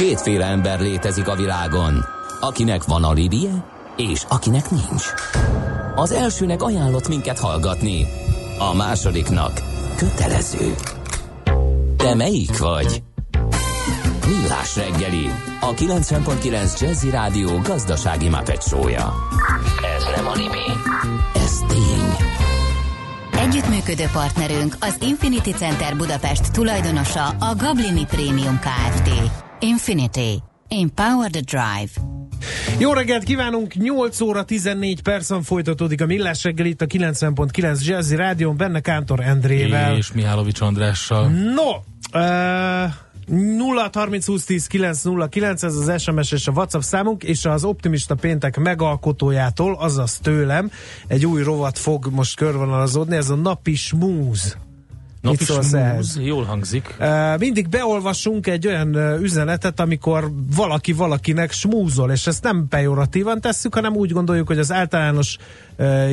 [0.00, 2.04] Kétféle ember létezik a világon,
[2.40, 3.64] akinek van alibije,
[3.96, 5.04] és akinek nincs.
[5.94, 8.06] Az elsőnek ajánlott minket hallgatni,
[8.58, 9.52] a másodiknak
[9.96, 10.74] kötelező.
[11.96, 13.02] Te melyik vagy?
[14.26, 19.14] Millás reggeli, a 90.9 Jazzy Rádió gazdasági mapetsója.
[19.96, 20.66] Ez nem animi,
[21.34, 22.28] ez tény.
[23.40, 29.48] Együttműködő partnerünk az Infinity Center Budapest tulajdonosa a Gablini Premium Kft.
[29.60, 30.42] Infinity.
[30.68, 31.90] Empower the Drive.
[32.78, 33.74] Jó reggelt kívánunk!
[33.74, 39.20] 8 óra 14 percen folytatódik a Millás reggel itt a 90.9 Jazzy Rádión, benne Kántor
[39.20, 39.96] Endrével.
[39.96, 41.28] És Mihálovics Andrással.
[41.28, 41.70] No!
[42.20, 42.92] Uh,
[43.56, 47.44] 0 30 20 10 9 0 9, ez az SMS és a WhatsApp számunk, és
[47.44, 50.70] az Optimista Péntek megalkotójától, azaz tőlem,
[51.06, 54.56] egy új rovat fog most körvonalazódni, ez a napi smúz.
[55.20, 56.18] Napi Mit szólsz ehhez?
[56.22, 56.96] Jól hangzik.
[57.38, 63.94] Mindig beolvasunk egy olyan üzenetet, amikor valaki valakinek smúzol, és ezt nem pejoratívan tesszük, hanem
[63.94, 65.36] úgy gondoljuk, hogy az általános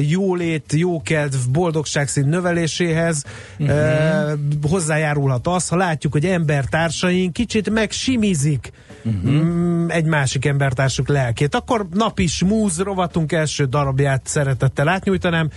[0.10, 3.24] jólét, jókedv, boldogságszint növeléséhez
[3.60, 3.78] uh-huh.
[3.78, 8.72] uh, hozzájárulhat az, ha látjuk, hogy embertársaink kicsit megsimizik
[9.04, 9.96] uh-huh.
[9.96, 11.56] egy másik embertársuk lelkét.
[11.56, 15.50] Akkor napi smúz rovatunk első darabját szeretettel átnyújtanám.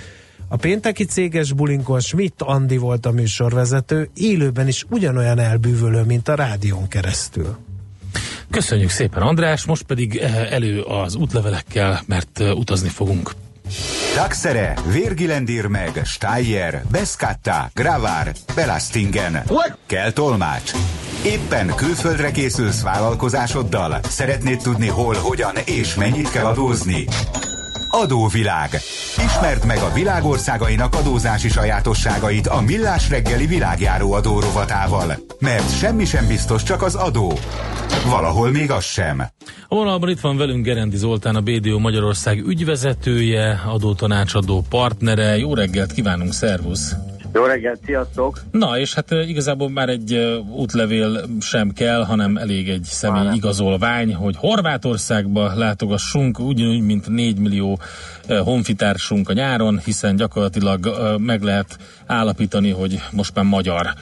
[0.52, 6.34] A pénteki céges bulinkon Schmidt Andi volt a műsorvezető, élőben is ugyanolyan elbűvölő, mint a
[6.34, 7.56] rádión keresztül.
[8.50, 13.30] Köszönjük szépen András, most pedig eh, elő az útlevelekkel, mert eh, utazni fogunk.
[14.14, 19.42] Taxere, Virgilendir meg, Steyer, Beskatta, Gravár, Belastingen.
[19.86, 20.72] Kell tolmács.
[21.24, 24.00] Éppen külföldre készülsz vállalkozásoddal?
[24.02, 27.04] Szeretnéd tudni hol, hogyan és mennyit kell adózni?
[27.90, 28.70] Adóvilág.
[29.24, 35.14] Ismerd meg a világországainak adózási sajátosságait a Millás reggeli világjáró adórovatával.
[35.38, 37.38] Mert semmi sem biztos, csak az adó.
[38.06, 39.20] Valahol még az sem.
[39.68, 45.36] A vonalban itt van velünk Gerendi Zoltán, a BDO Magyarország ügyvezetője, adótanácsadó partnere.
[45.36, 47.09] Jó reggelt kívánunk, szervusz!
[47.32, 48.40] Jó reggelt, sziasztok!
[48.50, 54.36] Na, és hát igazából már egy útlevél sem kell, hanem elég egy személy igazolvány, hogy
[54.36, 57.78] Horvátországba látogassunk, ugyanúgy, mint 4 millió
[58.28, 63.94] honfitársunk a nyáron, hiszen gyakorlatilag meg lehet állapítani, hogy most már magyar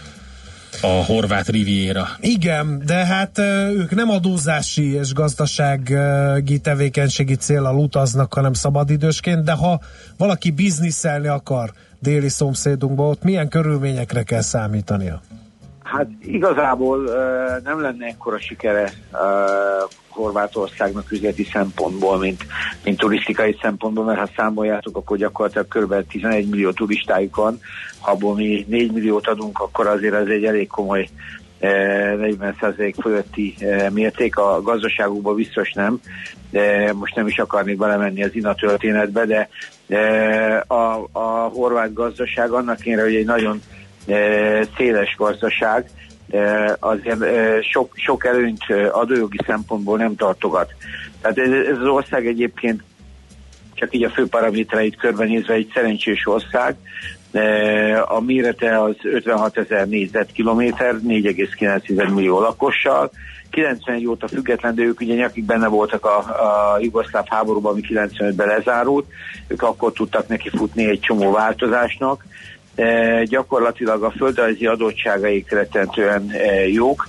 [0.82, 2.08] a horvát riviera.
[2.20, 3.38] Igen, de hát
[3.72, 9.80] ők nem adózási és gazdasági tevékenységi célral utaznak, hanem szabadidősként, de ha
[10.16, 15.20] valaki bizniszelni akar déli szomszédunkba, ott milyen körülményekre kell számítania?
[15.82, 16.98] Hát igazából
[17.64, 19.18] nem lenne ekkora sikere uh,
[20.08, 22.46] Horvátországnak üzleti szempontból, mint,
[22.84, 26.08] mint turisztikai szempontból, mert ha számoljátok, akkor gyakorlatilag kb.
[26.08, 27.60] 11 millió turistájuk van,
[28.00, 31.08] ha abból mi 4 milliót adunk, akkor azért ez egy elég komoly
[31.60, 36.00] 40% fölötti eh, mérték, a gazdaságukban biztos nem,
[36.50, 39.48] de most nem is akarnék belemenni az INA történetbe, de
[39.88, 43.62] eh, a, a horvát gazdaság annak én, hogy egy nagyon
[44.06, 45.90] eh, széles gazdaság,
[46.30, 50.74] eh, azért eh, sok, sok előnyt eh, adójogi szempontból nem tartogat.
[51.20, 52.82] Tehát ez, ez az ország egyébként
[53.74, 56.76] csak így a fő paramétereit körbenézve egy szerencsés ország.
[57.32, 63.10] Eh, A mérete az 56 ezer négyzetkilométer, 4,9 millió lakossal.
[63.50, 68.46] 91 óta független, de ők ugye nyakig benne voltak a, a jugoszláv háborúban, ami 95-ben
[68.46, 69.06] lezárult.
[69.46, 72.24] Ők akkor tudtak neki futni egy csomó változásnak.
[72.74, 77.08] E, gyakorlatilag a földrajzi adottságaik rettentően e, jók.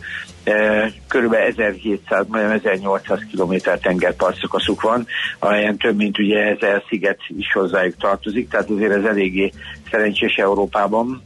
[1.08, 5.06] Körülbelül 1700, majdnem 1800 km tengerpartszakaszuk van,
[5.40, 9.52] amelyen több mint ugye 1000 sziget is hozzájuk tartozik, tehát azért ez eléggé
[9.92, 11.24] szerencsés Európában,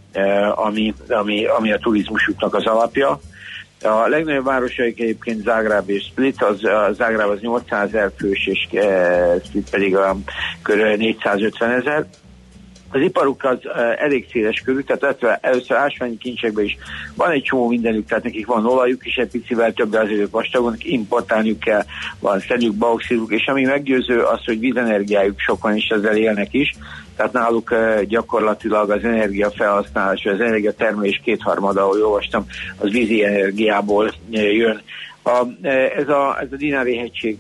[0.56, 3.20] ami, ami, ami a turizmusuknak az alapja.
[3.82, 8.68] A legnagyobb városaik egyébként Zágráb és Split, az, a Zágráb az 800 ezer fős, és
[8.80, 10.16] e, Split pedig a
[10.64, 10.98] kb.
[10.98, 12.06] 450 ezer.
[12.94, 13.58] Az iparuk az
[13.98, 16.78] elég széles körű, tehát először, ásványi kincsekben is
[17.16, 20.32] van egy csomó mindenük, tehát nekik van olajuk is egy picivel több, de azért ők
[20.32, 21.84] vastagon, importálniuk kell,
[22.20, 26.76] van szenük, bauxiduk, és ami meggyőző az, hogy vízenergiájuk sokan is ezzel élnek is,
[27.16, 27.76] tehát náluk
[28.08, 32.46] gyakorlatilag az energia felhasználás, az energia termelés kétharmada, ahogy olvastam,
[32.78, 34.82] az vízi energiából jön.
[35.24, 35.46] A,
[35.98, 37.38] ez, a, ez a Dinári hegység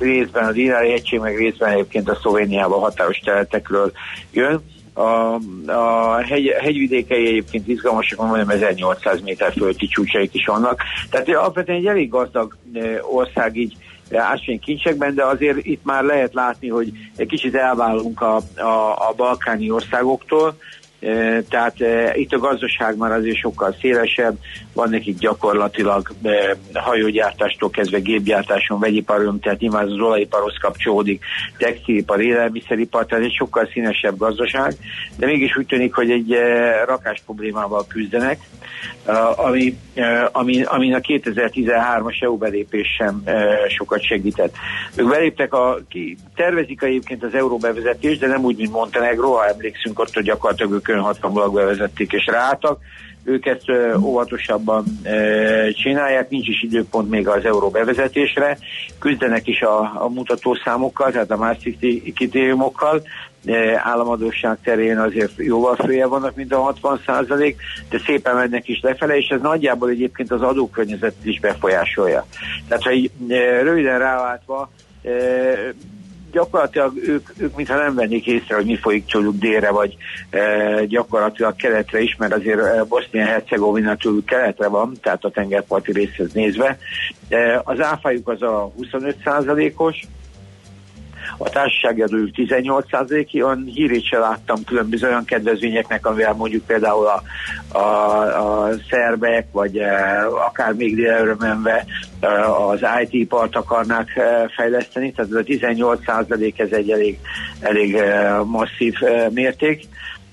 [0.00, 3.92] részben a Dinári egység, meg részben egyébként a Szlovéniában határos területekről
[4.32, 4.62] jön.
[4.92, 5.34] A,
[5.66, 10.82] a hegy, hegyvidékei egyébként izgalmasak, majdnem 1800 méter fölötti csúcsaik is vannak.
[11.10, 12.56] Tehát alapvetően egy elég gazdag
[13.10, 13.76] ország így
[14.16, 19.70] ásványkincsekben, de azért itt már lehet látni, hogy egy kicsit elválunk a, a, a balkáni
[19.70, 20.56] országoktól,
[21.48, 21.74] Tehát
[22.14, 24.36] itt a gazdaság már azért sokkal szélesebb,
[24.72, 26.12] van nekik gyakorlatilag
[26.74, 31.24] hajógyártástól kezdve gépgyártáson, vegyiparon, tehát nyilván az olajiparhoz kapcsolódik,
[31.58, 34.74] textilipar, élelmiszeripar, tehát egy sokkal színesebb gazdaság,
[35.16, 36.36] de mégis úgy tűnik, hogy egy
[36.86, 38.40] rakás problémával küzdenek,
[39.36, 39.78] ami,
[40.32, 43.22] ami, ami a 2013-as EU belépés sem
[43.68, 44.54] sokat segített.
[44.96, 49.46] Ők beléptek, a, ki, tervezik egyébként az euró bevezetést, de nem úgy, mint Montenegro, ha
[49.46, 52.78] emlékszünk ott, hogy gyakorlatilag ők önhatalmulag bevezették és ráálltak.
[53.24, 53.64] Ők ezt
[54.00, 54.84] óvatosabban
[55.72, 58.58] csinálják, nincs is időpont még az euró bevezetésre,
[58.98, 63.02] küzdenek is a, a mutatószámokkal, tehát a Maastrichti kritériumokkal,
[63.76, 67.60] államadóság terén azért jóval fője vannak, mint a 60 százalék,
[67.90, 72.26] de szépen mennek is lefele, és ez nagyjából egyébként az adókörnyezetet is befolyásolja.
[72.68, 73.10] Tehát, ha így
[73.62, 74.70] röviden ráváltva,
[76.30, 79.96] gyakorlatilag ők, ők mintha nem vennék észre, hogy mi folyik tőlük délre, vagy
[80.30, 86.78] e, gyakorlatilag keletre is, mert azért Bosznia-Hercegovina tőlük keletre van, tehát a tengerparti részhez nézve.
[87.28, 90.00] E, az áfájuk az a 25 százalékos,
[91.42, 97.22] a társasági adójuk 18%-i, olyan hírét se láttam különböző olyan kedvezményeknek, amivel mondjuk például a,
[97.78, 101.84] a, a szerbek, vagy e, akár még délelőre menve
[102.20, 107.18] e, az IT-part akarnák e, fejleszteni, tehát ez a 18% ez egy elég,
[107.60, 108.02] elég
[108.44, 108.94] masszív
[109.30, 109.88] mérték.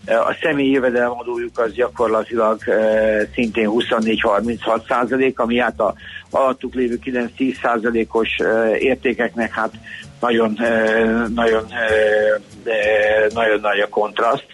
[0.08, 5.94] A személyi jövedelemadójuk az gyakorlatilag e, szintén 24-36 százalék, ami hát a
[6.32, 7.00] alattuk lévő
[7.38, 9.72] 9-10 százalékos e, értékeknek hát
[10.20, 10.58] nagyon,
[11.36, 11.66] nagyon,
[13.34, 14.48] nagyon nagy a kontraszt,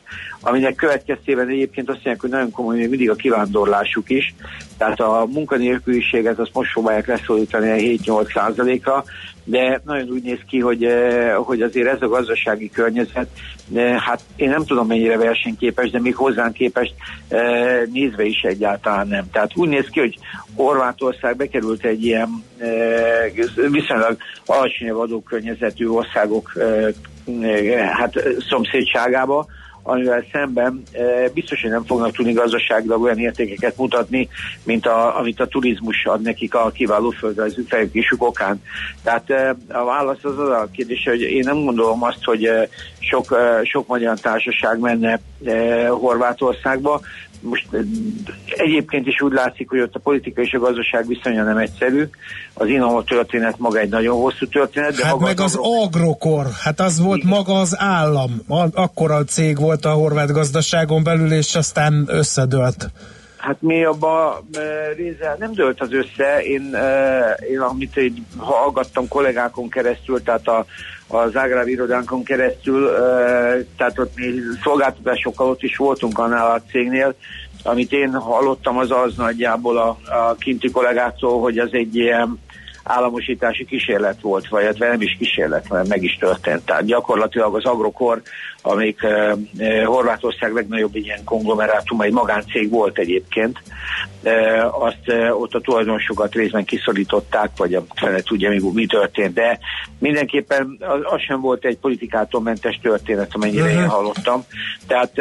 [0.43, 4.35] aminek következtében egyébként azt mondják, hogy nagyon komoly még mindig a kivándorlásuk is,
[4.77, 9.03] tehát a munkanélküliséget azt most próbálják leszólítani a 7-8 százalékra,
[9.43, 10.87] de nagyon úgy néz ki, hogy,
[11.35, 13.27] hogy azért ez a gazdasági környezet,
[13.97, 16.93] hát én nem tudom mennyire versenyképes, de még hozzánk képest
[17.91, 19.29] nézve is egyáltalán nem.
[19.31, 20.17] Tehát úgy néz ki, hogy
[20.55, 22.43] Horvátország bekerült egy ilyen
[23.71, 26.53] viszonylag alacsonyabb adókörnyezetű országok
[27.93, 29.45] hát szomszédságába,
[29.83, 30.83] amivel szemben
[31.33, 34.27] biztos, hogy nem fognak tudni gazdaságilag olyan értékeket mutatni,
[34.63, 38.61] mint a, amit a turizmus ad nekik a kiváló földrajzű fejlődésük okán.
[39.03, 39.29] Tehát
[39.67, 42.49] a válasz az az a kérdés, hogy én nem gondolom azt, hogy
[42.99, 45.19] sok, sok magyar társaság menne
[45.89, 47.01] Horvátországba,
[47.43, 47.67] most
[48.57, 52.09] egyébként is úgy látszik, hogy ott a politika és a gazdaság viszonya nem egyszerű.
[52.53, 54.95] Az Innova történet maga egy nagyon hosszú történet.
[54.95, 57.29] De hát maga meg az, az agrokor, hát az volt igen.
[57.29, 58.41] maga az állam.
[58.73, 62.91] Akkora a cég volt a horvát gazdaságon belül, és aztán összedőlt.
[63.43, 64.43] Hát mi abba
[64.95, 66.43] része nem dőlt az össze.
[66.43, 66.77] Én,
[67.51, 70.65] én amit így hallgattam kollégákon keresztül, tehát a,
[71.07, 72.89] az Ágráv irodánkon keresztül,
[73.77, 77.15] tehát ott mi szolgáltatásokkal ott is voltunk annál a cégnél,
[77.63, 82.39] amit én hallottam az az nagyjából a, a kinti kollégáktól, hogy az egy ilyen
[82.83, 86.65] államosítási kísérlet volt, vagy hát nem is kísérlet, mert meg is történt.
[86.65, 88.21] Tehát gyakorlatilag az Agrokor
[88.65, 93.57] amik uh, Horvátország legnagyobb ilyen konglomerátum, egy magáncég volt egyébként,
[94.23, 99.59] uh, azt ott a tulajdonosokat részben kiszorították, vagy a fele tudja, mi, mi történt, de
[99.99, 104.43] mindenképpen az, az sem volt egy politikától mentes történet, amennyire én hallottam.
[104.87, 105.17] Tehát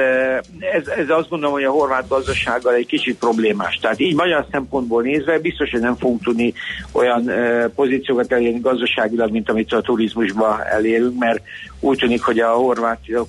[0.73, 3.79] ez, ez azt gondolom, hogy a horvát gazdasággal egy kicsit problémás.
[3.81, 6.53] Tehát így magyar szempontból nézve biztos, hogy nem fogunk tudni
[6.93, 7.31] olyan
[7.75, 11.43] pozíciókat elérni gazdaságilag, mint amit a turizmusban elérünk, mert
[11.81, 12.57] úgy tűnik, hogy a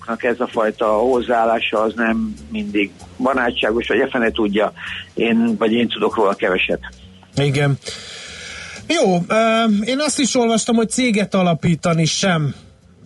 [0.05, 4.73] horvátoknak ez a fajta hozzáállása az nem mindig barátságos, vagy efene tudja,
[5.13, 6.79] én, vagy én tudok róla keveset.
[7.35, 7.77] Igen.
[8.87, 9.15] Jó,
[9.85, 12.55] én azt is olvastam, hogy céget alapítani sem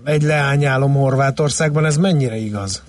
[0.04, 2.84] egy leányálom Horvátországban, ez mennyire igaz?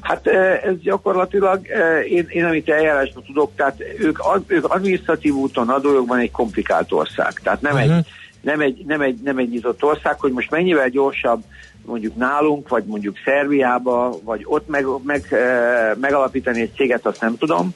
[0.00, 1.60] Hát ez gyakorlatilag,
[2.08, 7.32] én, én amit eljárásban tudok, tehát ők, ők adminisztratív úton adójogban egy komplikált ország.
[7.42, 7.96] Tehát nem uh-huh.
[7.96, 8.06] egy
[8.40, 11.42] nem egy, nem, egy, nem egy nyitott ország, hogy most mennyivel gyorsabb
[11.86, 17.36] mondjuk nálunk, vagy mondjuk Szerbiába, vagy ott meg, meg, eh, megalapítani egy céget, azt nem
[17.38, 17.74] tudom,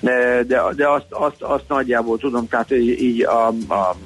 [0.00, 3.96] de, de, de azt, azt, azt nagyjából tudom, tehát így, a, a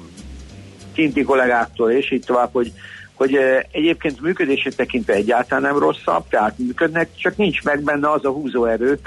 [0.93, 2.71] kinti kollégáktól és így tovább, hogy,
[3.13, 8.25] hogy eh, egyébként működését tekintve egyáltalán nem rosszabb, tehát működnek, csak nincs meg benne az
[8.25, 8.99] a húzóerő,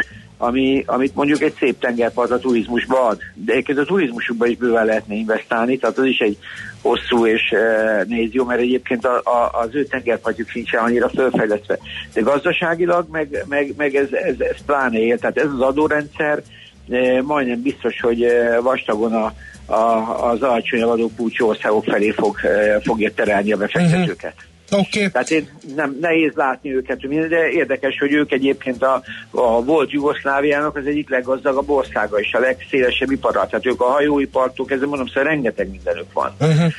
[0.43, 3.19] ami, amit mondjuk egy szép tengerpart a turizmusba ad.
[3.35, 6.39] De egyébként a turizmusukba is bőven lehetne investálni, tehát az is egy
[6.83, 11.79] hosszú és e, néz jó, mert egyébként a, a, az ő tengerpartjuk sincsen annyira fölfejlesztve.
[12.13, 16.43] De gazdaságilag meg, meg, meg ez, ez, ez pláne él, tehát ez az adórendszer
[16.91, 19.33] e, majdnem biztos, hogy e, vastagon a,
[19.73, 24.35] a, az alacsonyabb adókulcsú országok felé fog, e, fogja terelni a befektetőket.
[24.35, 24.52] Uh-huh.
[24.73, 25.11] Okay.
[25.11, 30.77] Tehát én nem nehéz látni őket, de érdekes, hogy ők egyébként a, a volt Jugoszláviának
[30.77, 33.47] az egyik leggazdagabb országa és a legszélesebb ipara.
[33.47, 36.33] Tehát ők a hajóipartól kezdve mondom, szóval rengeteg mindenük van.
[36.41, 36.73] Uh-huh.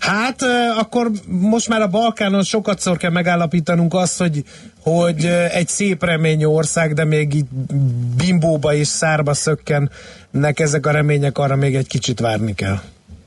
[0.00, 0.42] Hát
[0.78, 4.42] akkor most már a Balkánon sokat szor kell megállapítanunk azt, hogy,
[4.80, 7.46] hogy egy szép reményű ország, de még így
[8.16, 12.80] bimbóba és szárba szökkennek ezek a remények, arra még egy kicsit várni kell.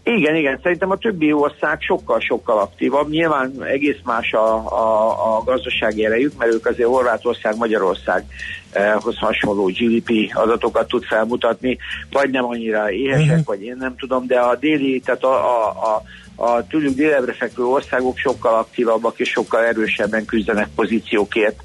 [0.08, 3.10] Igen, igen, szerintem a többi ország sokkal-sokkal aktívabb.
[3.10, 10.32] Nyilván egész más a, a, a gazdasági erejük, mert ők azért Horvátország, Magyarországhoz hasonló GDP
[10.34, 11.78] adatokat tud felmutatni,
[12.12, 13.46] vagy nem annyira éhesek, uh-huh.
[13.46, 16.04] vagy én nem tudom, de a déli, tehát a, a, a
[16.36, 21.56] a tőlük délebre fekvő országok sokkal aktívabbak és sokkal erősebben küzdenek pozíciókért,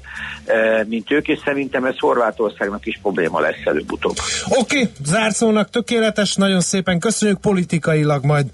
[0.45, 4.15] e, mint ők, és szerintem ez Horvátországnak is probléma lesz előbb-utóbb.
[4.49, 8.45] Oké, okay, zárszónak tökéletes, nagyon szépen köszönjük, politikailag majd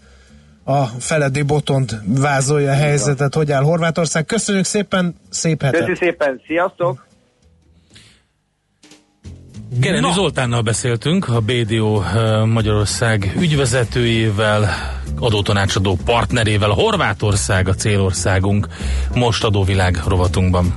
[0.63, 4.25] a Feledi Botont vázolja a helyzetet, hogy áll Horvátország.
[4.25, 5.79] Köszönjük szépen, szép hetet!
[5.79, 7.06] Köszönjük szépen, sziasztok!
[9.81, 14.69] Kereni Zoltánnal beszéltünk, a BDO eh, Magyarország ügyvezetőjével,
[15.19, 18.67] adótanácsadó partnerével, Horvátország a célországunk,
[19.13, 20.75] most adóvilág rovatunkban.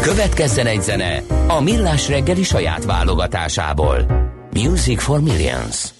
[0.00, 4.06] Következzen egy zene a Millás reggeli saját válogatásából.
[4.52, 5.94] Music for Millions.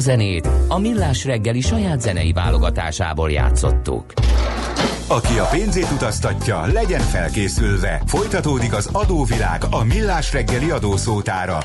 [0.00, 4.12] A zenét a Millás reggeli saját zenei válogatásából játszottuk.
[5.06, 8.02] Aki a pénzét utaztatja, legyen felkészülve.
[8.06, 11.58] Folytatódik az adóvilág a Millás reggeli adószótára.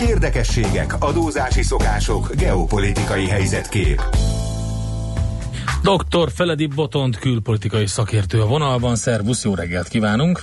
[0.00, 4.02] Érdekességek, adózási szokások, geopolitikai helyzetkép.
[5.82, 6.30] Dr.
[6.34, 8.96] Feledi Botont külpolitikai szakértő a vonalban.
[8.96, 10.42] Szervusz, jó reggelt kívánunk!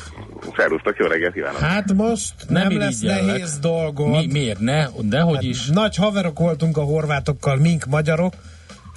[0.58, 1.60] Szervusztok, jó reggelt kívánok!
[1.60, 4.10] Hát most nem, nem lesz nehéz dolgod.
[4.10, 4.88] Mi, miért ne?
[5.02, 5.68] Dehogy hát is.
[5.68, 8.34] Nagy haverok voltunk a horvátokkal, mink magyarok.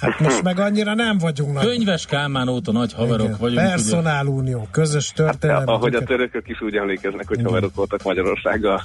[0.02, 1.64] Hát most meg annyira nem vagyunk nagy.
[1.64, 3.38] Könyves Kálmán óta nagy haverok Igen.
[3.38, 3.66] vagyunk.
[3.66, 5.66] Personálunió, közös történelem.
[5.66, 7.48] Hát, ahogy a törökök is úgy emlékeznek, hogy Igen.
[7.48, 8.82] haverok voltak Magyarországgal.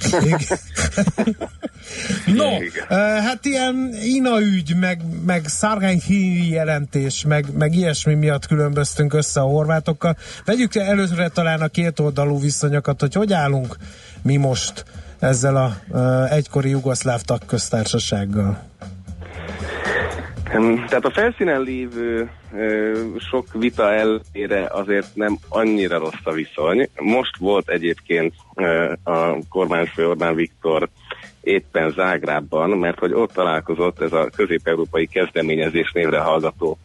[2.26, 2.84] no, Igen.
[2.90, 9.40] Uh, hát ilyen INA ügy, meg, meg szárgányhíri jelentés, meg, meg ilyesmi miatt különböztünk össze
[9.40, 10.16] a horvátokkal.
[10.44, 13.76] Vegyük előre talán a két oldalú viszonyokat, hogy hogy állunk
[14.22, 14.84] mi most
[15.18, 15.76] ezzel a
[16.30, 18.66] egykori jugoszláv tagköztársasággal?
[20.88, 22.30] Tehát a felszínen lévő
[23.30, 26.88] sok vita ellenére azért nem annyira rossz a viszony.
[27.00, 28.34] Most volt egyébként
[29.04, 30.88] a kormányfő Orbán Viktor
[31.40, 36.78] éppen Zágrában, mert hogy ott találkozott ez a közép-európai kezdeményezés névre hallgató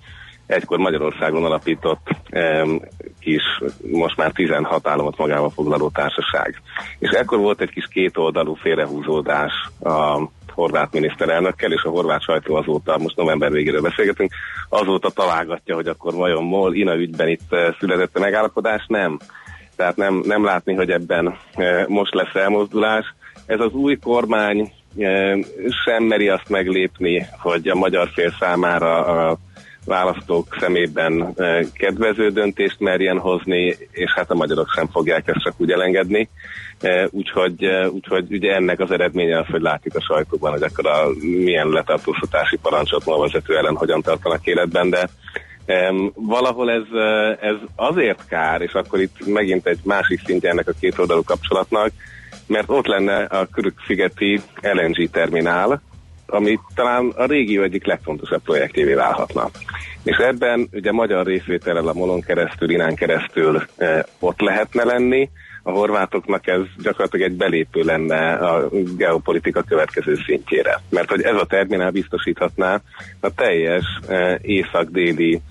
[0.45, 2.07] egykor Magyarországon alapított
[3.19, 3.43] kis,
[3.91, 6.61] most már 16 államot magával foglaló társaság.
[6.99, 9.51] És ekkor volt egy kis kétoldalú félrehúzódás
[9.83, 10.21] a
[10.53, 14.31] horvát miniszterelnökkel, és a horvát sajtó azóta, most november végéről beszélgetünk,
[14.69, 19.19] azóta találgatja, hogy akkor vajon MOL, INA ügyben itt eh, született a megállapodás, nem.
[19.75, 23.13] Tehát nem, nem látni, hogy ebben eh, most lesz elmozdulás.
[23.45, 25.39] Ez az új kormány eh,
[25.85, 29.37] sem meri azt meglépni, hogy a magyar fél számára a
[29.85, 31.33] választók szemében
[31.73, 36.29] kedvező döntést merjen hozni, és hát a magyarok sem fogják ezt csak úgy elengedni.
[37.09, 41.67] Úgyhogy, úgyhogy ugye ennek az eredménye az, hogy látjuk a sajtóban, hogy akkor a milyen
[41.67, 45.09] letartóztatási parancsot ma vezető ellen hogyan tartanak életben, de
[46.13, 46.99] valahol ez,
[47.39, 51.91] ez azért kár, és akkor itt megint egy másik szintje ennek a két oldalú kapcsolatnak,
[52.47, 55.81] mert ott lenne a Körük-szigeti LNG terminál,
[56.33, 59.49] ami talán a régió egyik legfontosabb projektjévé válhatna.
[60.03, 65.29] És ebben ugye magyar részvétellel a Molon keresztül, Inán keresztül e, ott lehetne lenni,
[65.63, 70.81] a horvátoknak ez gyakorlatilag egy belépő lenne a geopolitika következő szintjére.
[70.89, 72.81] Mert hogy ez a terminál biztosíthatná
[73.19, 75.41] a teljes e, észak-déli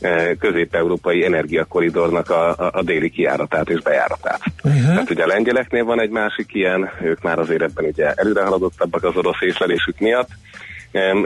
[0.00, 4.40] e, közép-európai energiakoridornak a, a, a déli kiáratát és bejáratát.
[4.64, 4.82] Uh-huh.
[4.82, 9.04] Tehát ugye a lengyeleknél van egy másik ilyen, ők már azért ebben ugye előre haladottabbak
[9.04, 10.28] az orosz észlelésük miatt,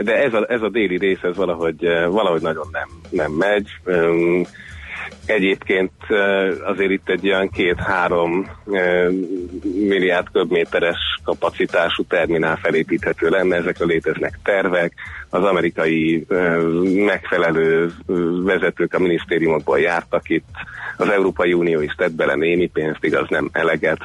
[0.03, 3.69] de ez a, ez a déli rész, ez valahogy, e, valahogy nagyon nem, nem megy.
[5.26, 5.93] Egyébként
[6.65, 8.47] azért itt egy olyan két-három
[9.62, 14.93] milliárd köbméteres kapacitású terminál felépíthető lenne, ezekre léteznek tervek,
[15.31, 16.26] az amerikai
[17.05, 17.93] megfelelő
[18.45, 20.55] vezetők a minisztériumokból jártak itt,
[20.97, 23.99] az Európai Unió is tett bele némi pénzt, igaz nem eleget.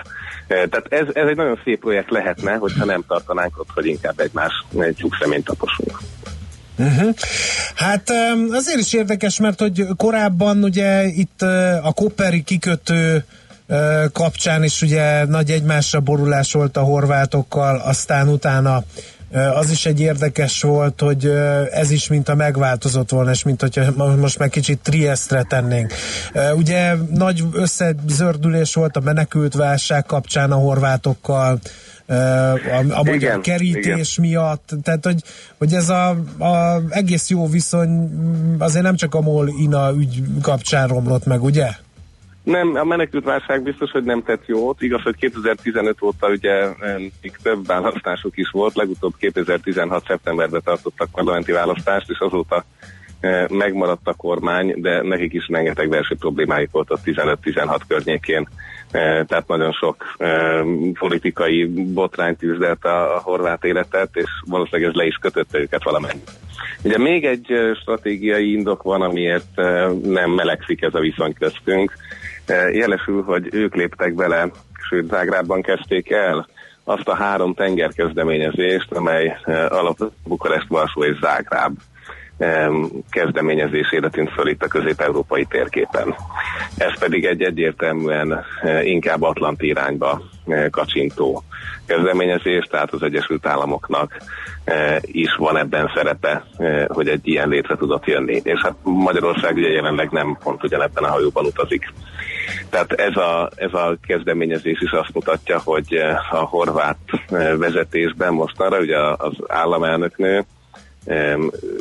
[0.47, 4.65] Tehát ez, ez egy nagyon szép projekt lehetne, hogyha nem tartanánk ott, hogy inkább egymás
[4.79, 5.97] egy személyt taposunk.
[6.81, 7.13] Uh-huh.
[7.75, 8.11] Hát
[8.51, 11.41] azért is érdekes, mert hogy korábban ugye itt
[11.81, 13.25] a Koperi kikötő
[14.11, 18.83] kapcsán is ugye nagy egymásra borulás volt a horvátokkal, aztán utána
[19.55, 21.25] az is egy érdekes volt, hogy
[21.71, 25.93] ez is mint a megváltozott volna, és mint hogyha most már kicsit Triestre tennénk.
[26.55, 31.59] Ugye nagy összezördülés volt a menekült válság kapcsán a horvátokkal,
[32.11, 34.29] a, a magyar igen, kerítés igen.
[34.29, 35.21] miatt, tehát hogy,
[35.57, 38.09] hogy ez a, a egész jó viszony
[38.59, 41.69] azért nem csak a MOL-INA ügy kapcsán romlott meg, ugye?
[42.43, 44.81] Nem, a menekült válság biztos, hogy nem tett jót.
[44.81, 46.67] Igaz, hogy 2015 óta ugye
[47.21, 50.03] még több választások is volt, legutóbb 2016.
[50.07, 52.65] szeptemberben tartottak parlamenti választást, és azóta
[53.49, 59.47] megmaradt a kormány, de nekik is rengeteg belső problémáik volt a 15-16 környékén E, tehát
[59.47, 60.63] nagyon sok e,
[60.99, 66.21] politikai botrányt tűzdelt a, horvát életet, és valószínűleg ez le is kötötte őket valamennyi.
[66.83, 69.55] Ugye még egy e, stratégiai indok van, amiért
[70.03, 71.93] nem melegszik ez a viszony köztünk.
[72.71, 74.51] Jelesül, hogy ők léptek bele,
[74.89, 76.47] sőt Zágrában kezdték el
[76.83, 79.37] azt a három tengerkezdeményezést, amely
[79.69, 81.73] alapvetően Bukarest, Varsó és Zágráb
[83.09, 86.15] kezdeményezésére tűnt föl itt a közép-európai térképen.
[86.77, 91.43] Ez pedig egy egyértelműen eh, inkább atlanti irányba eh, kacsintó
[91.85, 94.17] kezdeményezés, tehát az Egyesült Államoknak
[94.63, 96.45] eh, is van ebben szerepe,
[96.87, 98.41] hogy egy ilyen létre tudott jönni.
[98.43, 101.93] És hát Magyarország ugye jelenleg nem pont ugyanebben a hajóban utazik.
[102.69, 105.93] Tehát ez a, ez a kezdeményezés is azt mutatja, hogy
[106.31, 106.97] a horvát
[107.57, 110.45] vezetésben mostanra, ugye az államelnöknő,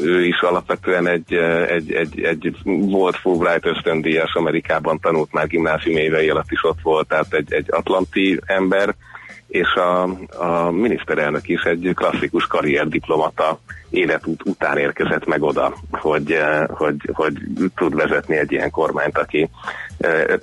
[0.03, 1.35] ő is alapvetően egy,
[1.69, 7.09] egy, egy, egy volt Fulbright ösztöndíjas, Amerikában tanult már gimnázium évei alatt is ott volt,
[7.09, 8.95] tehát egy, egy atlanti ember,
[9.51, 10.03] és a,
[10.39, 17.35] a miniszterelnök is egy klasszikus karrierdiplomata életút után érkezett meg oda, hogy, hogy, hogy
[17.77, 19.51] tud vezetni egy ilyen kormányt, aki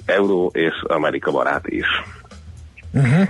[0.05, 1.85] euró és Amerika barát is.
[2.93, 3.27] Uh-huh.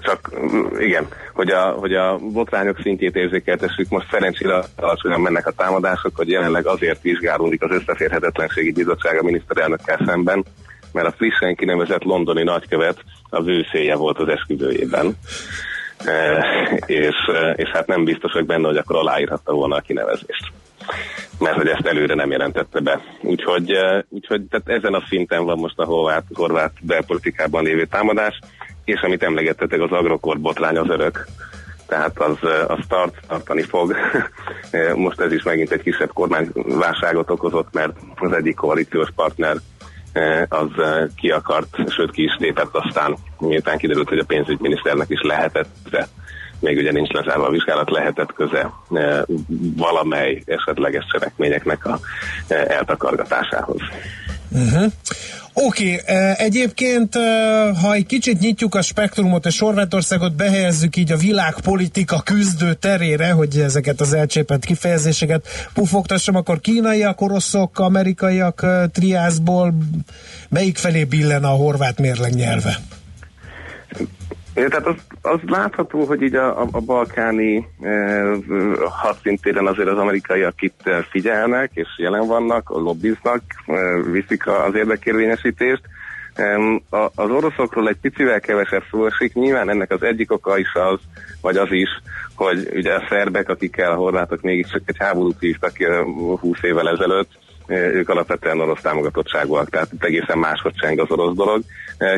[0.00, 0.30] Csak
[0.78, 6.28] igen, hogy a, hogy a botrányok szintjét érzékeltessük, most szerencsére alacsonyan mennek a támadások, hogy
[6.28, 10.44] jelenleg azért vizsgálódik az összeférhetetlenségi bizottság a miniszterelnökkel szemben,
[10.92, 12.98] mert a frissen kinevezett londoni nagykövet
[13.30, 15.16] az ő volt az esküvőjében.
[16.04, 16.44] E,
[16.86, 17.16] és,
[17.54, 20.52] és hát nem biztos, hogy benne, hogy akkor aláírhatta volna a kinevezést
[21.38, 23.00] mert hogy ezt előre nem jelentette be.
[23.20, 23.72] Úgyhogy,
[24.08, 28.38] úgyhogy tehát ezen a szinten van most a horvát, horvát belpolitikában lévő támadás
[28.88, 31.26] és amit emlegettetek, az agrokor botrány az örök
[31.88, 33.96] tehát az, az tart, tartani fog.
[34.94, 39.56] Most ez is megint egy kisebb kormányválságot okozott, mert az egyik koalíciós partner
[40.48, 40.70] az
[41.16, 46.08] ki akart, sőt ki is lépett aztán, miután kiderült, hogy a pénzügyminiszternek is lehetett, de
[46.60, 48.72] még ugye nincs lezárva a vizsgálat, lehetett köze
[49.76, 51.98] valamely esetleges cselekményeknek a
[52.48, 53.80] eltakargatásához.
[54.50, 54.92] Uh-huh.
[55.52, 57.14] Oké, okay, egyébként,
[57.80, 63.58] ha egy kicsit nyitjuk a spektrumot és Horvátországot behelyezzük így a világpolitika küzdő terére, hogy
[63.58, 69.74] ezeket az elcsépelt kifejezéseket pufogtassam, akkor kínaiak, oroszok, amerikaiak triászból
[70.48, 72.78] melyik felé billen a horvát mérleg nyelve?
[74.54, 74.94] Tehát az,
[75.28, 78.22] az látható, hogy így a, a, a balkáni e,
[78.88, 85.82] hadszintéren azért az amerikaiak itt e, figyelnek, és jelen vannak, lobbiznak, e, viszik az érdekérvényesítést.
[86.34, 86.56] E,
[86.90, 90.98] a, az oroszokról egy picivel kevesebb szó esik, nyilván ennek az egyik oka is az,
[91.40, 91.88] vagy az is,
[92.34, 95.72] hogy ugye a szerbek, akikkel a horvátok mégiscsak egy háborút hívtak
[96.40, 97.30] 20 évvel ezelőtt,
[97.68, 101.62] ők alapvetően orosz támogatottságúak, tehát itt egészen máshogy cseng az orosz dolog.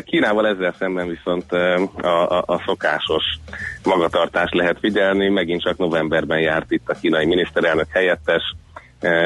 [0.05, 3.23] Kínával ezzel szemben viszont a, a, a szokásos
[3.83, 8.55] magatartást lehet figyelni, megint csak novemberben járt itt a kínai miniszterelnök helyettes,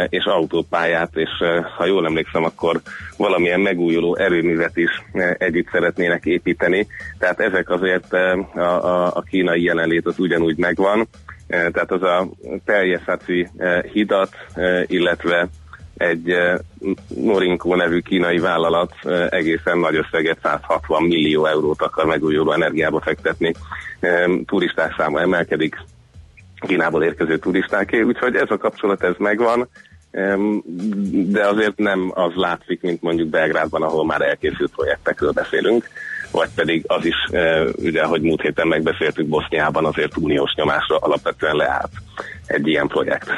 [0.09, 1.29] és autópályát, és
[1.77, 2.81] ha jól emlékszem, akkor
[3.17, 5.03] valamilyen megújuló erőművet is
[5.37, 6.87] együtt szeretnének építeni.
[7.19, 11.07] Tehát ezek azért a, a, a kínai jelenlét az ugyanúgy megvan.
[11.47, 12.27] Tehát az a
[12.65, 13.47] Teljeszaci
[13.91, 14.29] hidat,
[14.85, 15.47] illetve
[15.97, 16.55] egy eh,
[17.07, 23.53] Norinco nevű kínai vállalat eh, egészen nagy összeget, 160 millió eurót akar megújuló energiába fektetni.
[24.45, 25.75] Turisták száma emelkedik,
[26.59, 29.69] Kínából érkező turistáké, úgyhogy ez a kapcsolat ez megvan,
[31.27, 35.89] de azért nem az látszik, mint mondjuk Belgrádban, ahol már elkészült projektekről beszélünk,
[36.31, 41.55] vagy pedig az is, eh, ugye, ahogy múlt héten megbeszéltük Boszniában, azért uniós nyomásra alapvetően
[41.55, 41.91] leállt
[42.45, 43.29] egy ilyen projekt.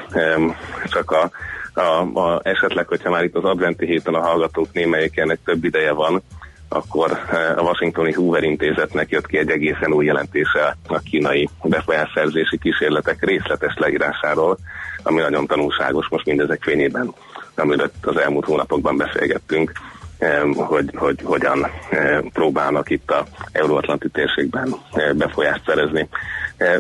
[0.86, 1.32] Csak a
[1.78, 6.24] a, a, esetleg, hogyha már itt az adventi héten a hallgatók némelyikének több ideje van,
[6.70, 12.58] akkor eh, a Washingtoni Hoover intézetnek jött ki egy egészen új jelentése a kínai befolyásszerzési
[12.58, 14.58] kísérletek részletes leírásáról,
[15.04, 17.14] ami nagyon tanulságos most mindezek fényében,
[17.56, 19.72] amiről az elmúlt hónapokban beszélgettünk,
[20.18, 24.76] eh, hogy, hogy hogyan eh, próbálnak itt a euróatlanti térségben
[25.16, 26.08] befolyást szerezni.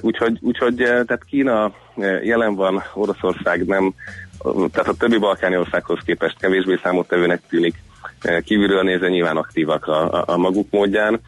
[0.01, 1.71] Úgyhogy, úgyhogy tehát Kína
[2.23, 3.93] jelen van, Oroszország nem
[4.71, 7.75] tehát a többi balkáni országhoz képest kevésbé számottevőnek tűnik,
[8.21, 11.19] e, kívülről nézve nyilván aktívak a, a, maguk módján,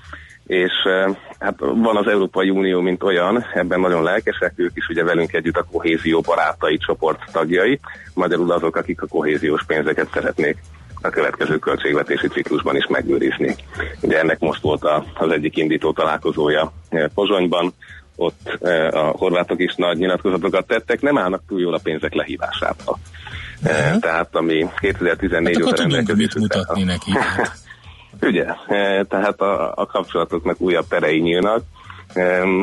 [0.45, 5.03] és e, hát van az Európai Unió, mint olyan, ebben nagyon lelkesek, ők is ugye
[5.03, 7.79] velünk együtt a kohézió barátai csoport tagjai,
[8.13, 10.57] magyarul azok, akik a kohéziós pénzeket szeretnék
[11.01, 13.55] a következő költségvetési ciklusban is megőrizni.
[14.01, 17.73] Ugye ennek most volt az egyik indító találkozója e, Pozsonyban,
[18.19, 22.99] ott e, a horvátok is nagy nyilatkozatokat tettek, nem állnak túl jól a pénzek lehívásával.
[23.63, 23.99] Uh-huh.
[23.99, 26.39] Tehát ami 2014 hát óta rendelkezésre.
[26.39, 27.11] mutatni neki.
[28.29, 31.63] Ugye, e, tehát a, a kapcsolatoknak újabb terei nyílnak.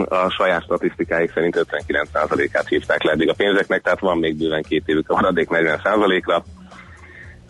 [0.09, 4.83] A saját statisztikáik szerint 59%-át hívták le eddig a pénzeknek, tehát van még bőven két
[4.87, 6.45] évük a maradék 40%-ra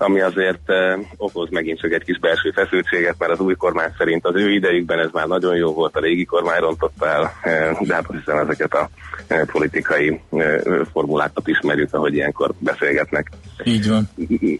[0.01, 4.27] ami azért eh, okoz megint csak egy kis belső feszültséget, mert az új kormány szerint
[4.27, 7.95] az ő idejükben ez már nagyon jó volt, a régi kormány rontotta el, eh, de
[7.95, 8.89] hát azt hiszem ezeket a
[9.27, 10.21] eh, politikai
[10.93, 13.31] formulákat ismerjük, ahogy ilyenkor beszélgetnek.
[13.65, 14.09] Így van.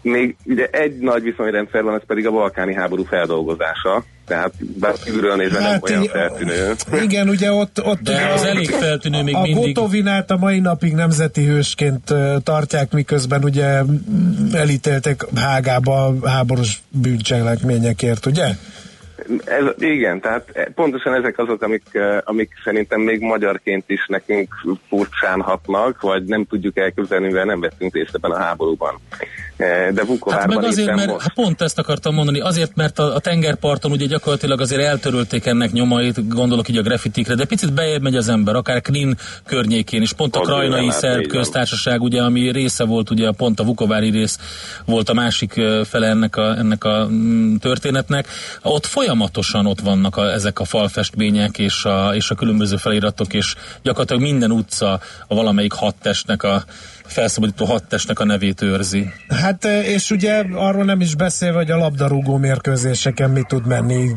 [0.01, 5.35] Még ugye egy nagy viszonyrendszer van, ez pedig a balkáni háború feldolgozása, tehát bár kívülről
[5.35, 6.75] nézve hát nem olyan feltűnő.
[7.01, 9.75] Igen, ugye ott, ott De az a, elég feltűnő még a mindig.
[9.75, 12.13] Gotovinát a mai napig nemzeti hősként
[12.43, 13.81] tartják, miközben ugye
[14.53, 18.55] elítéltek Hágába háborús bűncselekményekért, ugye?
[19.45, 24.53] Ez, igen, tehát pontosan ezek azok, amik, amik szerintem még magyarként is nekünk
[24.87, 28.99] furcsán hatnak, vagy nem tudjuk elképzelni, mivel nem vettünk részt ebben a háborúban.
[29.57, 31.21] Eh, de Vukovárban hát meg azért, mert most...
[31.21, 35.71] hát pont ezt akartam mondani, azért, mert a, a tengerparton ugye gyakorlatilag azért eltörölték ennek
[35.71, 40.13] nyomait, gondolok így a graffitikre, de picit bejebb megy az ember, akár Knin környékén is,
[40.13, 44.39] pont a krajnai szerb köztársaság, ugye, ami része volt, ugye pont a Vukovári rész
[44.85, 48.27] volt a másik fele ennek a, ennek a mm, történetnek.
[48.61, 48.85] Ott
[49.17, 54.21] folyamatosan ott vannak a, ezek a falfestmények és a, és a különböző feliratok, és gyakorlatilag
[54.21, 56.63] minden utca a valamelyik hattestnek a
[57.03, 59.07] felszabadító hadtestnek a nevét őrzi.
[59.29, 64.11] Hát és ugye arról nem is beszélve, hogy a labdarúgó mérkőzéseken mi tud menni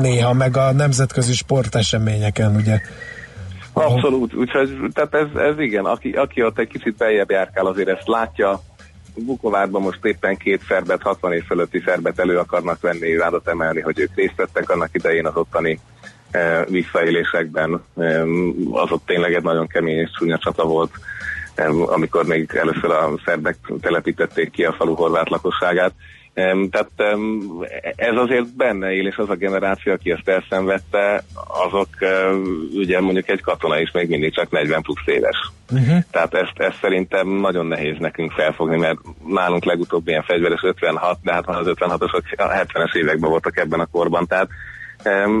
[0.00, 2.80] néha, meg a nemzetközi sporteseményeken, ugye.
[3.72, 8.08] Abszolút, úgyhogy tehát ez, ez igen, aki, aki ott egy kicsit beljebb járkál, azért ezt
[8.08, 8.60] látja,
[9.26, 13.98] Bukovárban most éppen két szerbet, 60 év fölötti szerbet elő akarnak venni, rádat emelni, hogy
[13.98, 15.80] ők részt vettek annak idején az ottani
[16.66, 17.82] visszaélésekben.
[18.70, 20.90] Az ott tényleg egy nagyon kemény és csúnya csata volt,
[21.86, 25.92] amikor még először a szerbek telepítették ki a falu horvát lakosságát.
[26.70, 27.18] Tehát
[27.96, 31.24] ez azért benne él, és az a generáció, aki ezt elszenvedte,
[31.66, 31.88] azok
[32.74, 35.50] ugye mondjuk egy katona is még mindig csak 40 plusz éves.
[35.70, 35.98] Uh-huh.
[36.10, 41.32] Tehát ezt, ezt szerintem nagyon nehéz nekünk felfogni, mert nálunk legutóbb ilyen fegyveres 56, de
[41.32, 44.48] hát az 56-osok a 70-es években voltak ebben a korban, tehát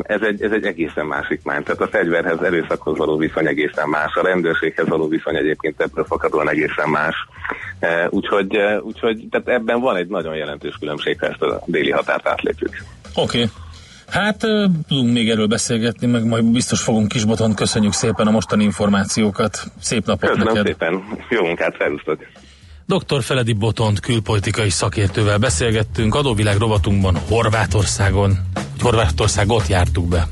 [0.02, 1.62] ez egy, ez egy egészen másik mány.
[1.62, 6.50] Tehát a fegyverhez, erőszakhoz való viszony egészen más, a rendőrséghez való viszony egyébként ebből fakadóan
[6.50, 7.14] egészen más.
[8.10, 12.76] Úgyhogy, úgyhogy tehát ebben van egy nagyon jelentős különbség, ha ezt a déli határt átlépjük.
[13.14, 13.38] Oké.
[13.38, 13.50] Okay.
[14.08, 14.38] Hát
[14.88, 17.54] tudunk még erről beszélgetni, meg majd biztos fogunk Kisboton.
[17.54, 19.58] Köszönjük szépen a mostani információkat.
[19.80, 20.66] Szép napot Köszönöm neked.
[20.66, 21.02] szépen.
[21.28, 22.18] Jó munkát, felúsztok.
[22.88, 23.22] Dr.
[23.22, 28.38] Feledi Botont külpolitikai szakértővel beszélgettünk adóvilág rovatunkban Horvátországon.
[28.80, 30.28] Horvátországot jártuk be.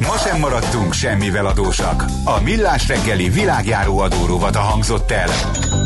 [0.00, 2.04] Ma sem maradtunk semmivel adósak.
[2.24, 5.28] A Millás reggeli világjáró adórovata hangzott el.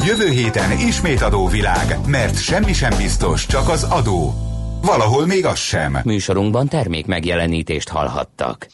[0.07, 4.35] Jövő héten ismét adóvilág, mert semmi sem biztos, csak az adó.
[4.83, 5.99] Valahol még az sem.
[6.05, 8.67] Műsorunkban termék megjelenítést hallhattak.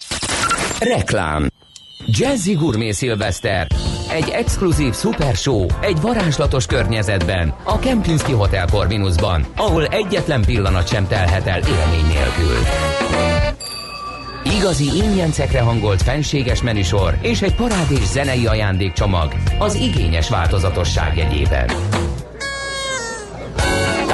[0.78, 1.48] Reklám
[2.06, 3.66] Jazzy Gourmet Szilveszter.
[4.10, 11.46] Egy exkluzív szupershow, egy varázslatos környezetben, a Kempinski Hotel Corvinusban, ahol egyetlen pillanat sem telhet
[11.46, 12.56] el élmény nélkül.
[14.44, 21.66] Igazi ingyencekre hangolt fenséges menüsor és egy parádés zenei ajándékcsomag az igényes változatosság jegyében.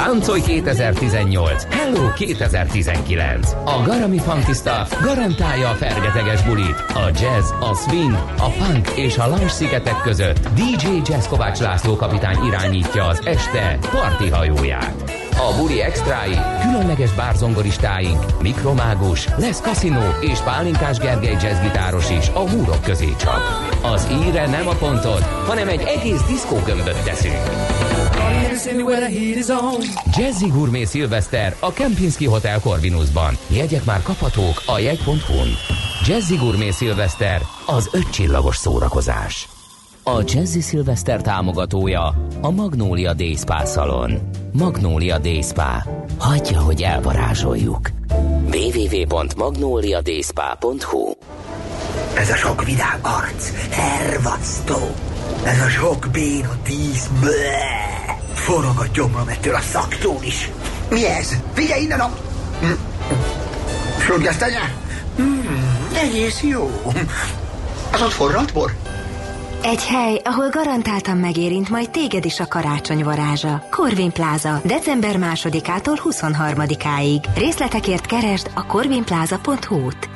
[0.05, 3.51] Táncolj 2018, Hello 2019.
[3.65, 9.17] A Garami Funky Stuff garantálja a fergeteges bulit, a jazz, a swing, a funk és
[9.17, 10.47] a lounge szigetek között.
[10.47, 15.03] DJ Jazz Kovács László kapitány irányítja az este parti hajóját.
[15.37, 22.81] A buli extrái, különleges bárzongoristáink, mikromágus, lesz kaszinó és pálinkás Gergely jazzgitáros is a húrok
[22.81, 23.69] közé csak.
[23.81, 27.92] Az íre nem a pontot, hanem egy egész diszkógömböt teszünk.
[30.17, 33.37] Jazzy Gourmet Szilveszter a Kempinski Hotel Corvinusban.
[33.47, 35.47] Jegyek már kaphatók a jegy.hu-n.
[36.07, 39.47] Jazzy Gourmet Szilveszter az ötcsillagos szórakozás.
[40.03, 44.19] A Jazzy Szilveszter támogatója a Magnolia Day Spa Salon.
[44.53, 45.83] Magnolia Day Spa.
[46.17, 47.89] Hagyja, hogy elvarázsoljuk.
[48.51, 51.11] www.magnoliadayspa.hu
[52.17, 54.91] Ez a sok vidám arc, hervasztó.
[55.43, 58.21] Ez a sok béna tíz, bleh.
[58.43, 60.49] Forog a gyomrom ettől a szaktól is.
[60.89, 61.35] Mi ez?
[61.53, 62.13] Figyelj innen a...
[63.99, 64.73] Sörgesztenye?
[65.21, 66.81] Mm, egész jó.
[67.91, 68.73] Az ott forralt bor?
[69.61, 73.63] Egy hely, ahol garantáltan megérint majd téged is a karácsony varázsa.
[73.69, 77.25] Corvin Plaza, december másodikától 23-áig.
[77.35, 80.09] Részletekért keresd a corvinplaza.hu-t.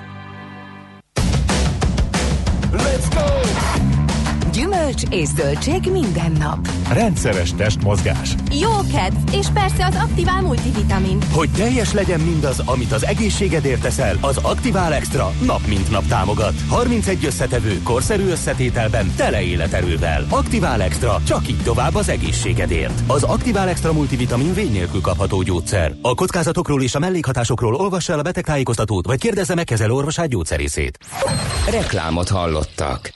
[4.87, 6.67] Gyümölcs és zöldség minden nap.
[6.91, 8.35] Rendszeres testmozgás.
[8.59, 11.17] Jó kedv, és persze az Aktivál multivitamin.
[11.31, 16.53] Hogy teljes legyen mindaz, amit az egészségedért teszel, az Aktivál Extra nap mint nap támogat.
[16.67, 20.25] 31 összetevő, korszerű összetételben, tele életerővel.
[20.29, 23.01] Aktivál Extra, csak így tovább az egészségedért.
[23.07, 25.95] Az Aktivál Extra multivitamin vény nélkül kapható gyógyszer.
[26.01, 30.99] A kockázatokról és a mellékhatásokról olvassa el a betegtájékoztatót, vagy kérdezze meg kezelőorvosát gyógyszerészét.
[31.69, 33.15] Reklámot hallottak.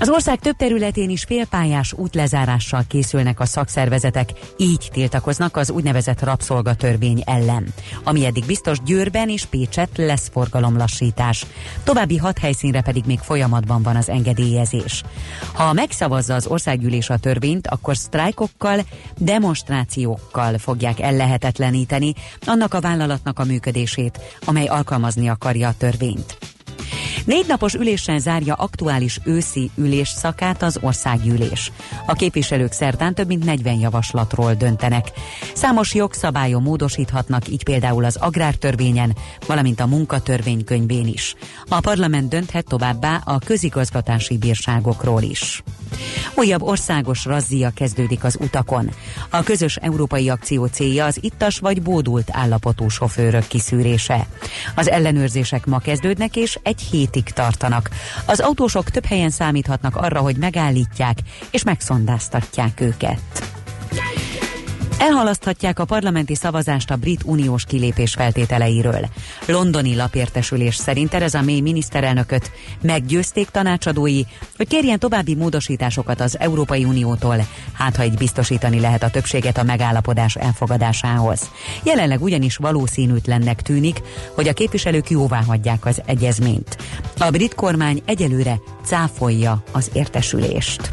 [0.00, 7.22] Az ország több területén is félpályás útlezárással készülnek a szakszervezetek, így tiltakoznak az úgynevezett rabszolgatörvény
[7.26, 7.74] ellen.
[8.04, 11.46] Ami eddig biztos Győrben és Pécset lesz forgalomlassítás.
[11.84, 15.02] További hat helyszínre pedig még folyamatban van az engedélyezés.
[15.52, 18.80] Ha megszavazza az országgyűlés a törvényt, akkor sztrájkokkal,
[19.18, 22.14] demonstrációkkal fogják ellehetetleníteni
[22.46, 26.38] annak a vállalatnak a működését, amely alkalmazni akarja a törvényt.
[27.24, 31.72] Négy napos üléssel zárja aktuális őszi ülés szakát az országgyűlés.
[32.06, 35.06] A képviselők szerdán több mint 40 javaslatról döntenek.
[35.54, 41.34] Számos jogszabályon módosíthatnak, így például az agrártörvényen, valamint a munkatörvénykönyvén is.
[41.68, 45.62] A parlament dönthet továbbá a közigazgatási bírságokról is.
[46.34, 48.90] Újabb országos razzia kezdődik az utakon.
[49.30, 54.26] A közös európai akció célja az ittas vagy bódult állapotú sofőrök kiszűrése.
[54.74, 57.90] Az ellenőrzések ma kezdődnek és egy hétig tartanak.
[58.26, 61.18] Az autósok több helyen számíthatnak arra, hogy megállítják
[61.50, 63.49] és megszondáztatják őket.
[65.00, 69.08] Elhalaszthatják a parlamenti szavazást a brit uniós kilépés feltételeiről.
[69.46, 72.50] Londoni lapértesülés szerint Tereza May miniszterelnököt
[72.82, 74.22] meggyőzték tanácsadói,
[74.56, 79.62] hogy kérjen további módosításokat az Európai Uniótól, hát ha így biztosítani lehet a többséget a
[79.62, 81.50] megállapodás elfogadásához.
[81.82, 84.00] Jelenleg ugyanis valószínűtlennek tűnik,
[84.34, 86.76] hogy a képviselők jóvá hagyják az egyezményt.
[87.18, 90.90] A brit kormány egyelőre cáfolja az értesülést.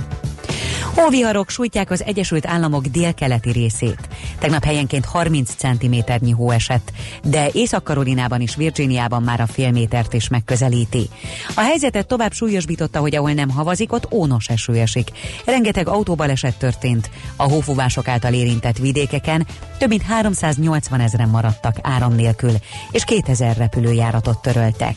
[0.97, 4.07] Hóviharok sújtják az Egyesült Államok délkeleti részét.
[4.39, 6.91] Tegnap helyenként 30 cm-nyi hó esett,
[7.23, 11.09] de Észak-Karolinában és Virginiában már a fél métert is megközelíti.
[11.55, 15.11] A helyzetet tovább súlyosbította, hogy ahol nem havazik, ott ónos eső esik.
[15.45, 17.09] Rengeteg autóbaleset történt.
[17.35, 22.53] A hófúvások által érintett vidékeken több mint 380 ezeren maradtak áram nélkül,
[22.91, 24.95] és 2000 repülőjáratot töröltek.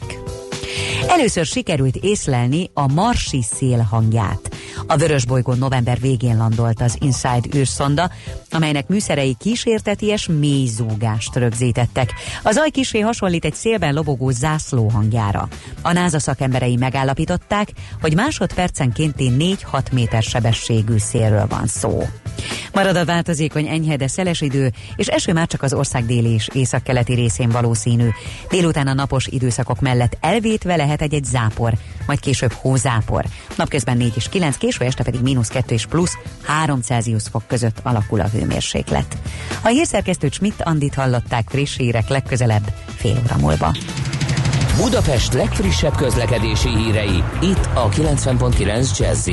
[1.09, 4.57] Először sikerült észlelni a marsi szél hangját.
[4.87, 8.11] A Vörösbolygón november végén landolt az Inside űrszonda,
[8.51, 12.15] amelynek műszerei kísérteties mély zúgást rögzítettek.
[12.43, 15.49] Az aj kisé hasonlít egy szélben lobogó zászló hangjára.
[15.83, 17.69] A NASA szakemberei megállapították,
[18.01, 19.31] hogy másodpercenkénti
[19.73, 22.03] 4-6 méter sebességű szélről van szó.
[22.73, 26.49] Marad a változékony enyhe, de szeles idő, és eső már csak az ország déli és
[26.53, 28.09] északkeleti részén valószínű.
[28.49, 31.73] Délután a napos időszakok mellett elvétve lehet egy-egy zápor,
[32.07, 33.25] majd később hózápor.
[33.57, 37.79] Napközben 4 és 9, késő este pedig mínusz 2 és plusz 3 Celsius fok között
[37.83, 39.17] alakul a hőmérséklet.
[39.63, 43.75] A hírszerkesztő Schmidt Andit hallották friss hírek legközelebb fél óra múlva.
[44.77, 49.29] Budapest legfrissebb közlekedési hírei itt a 90.9 jazz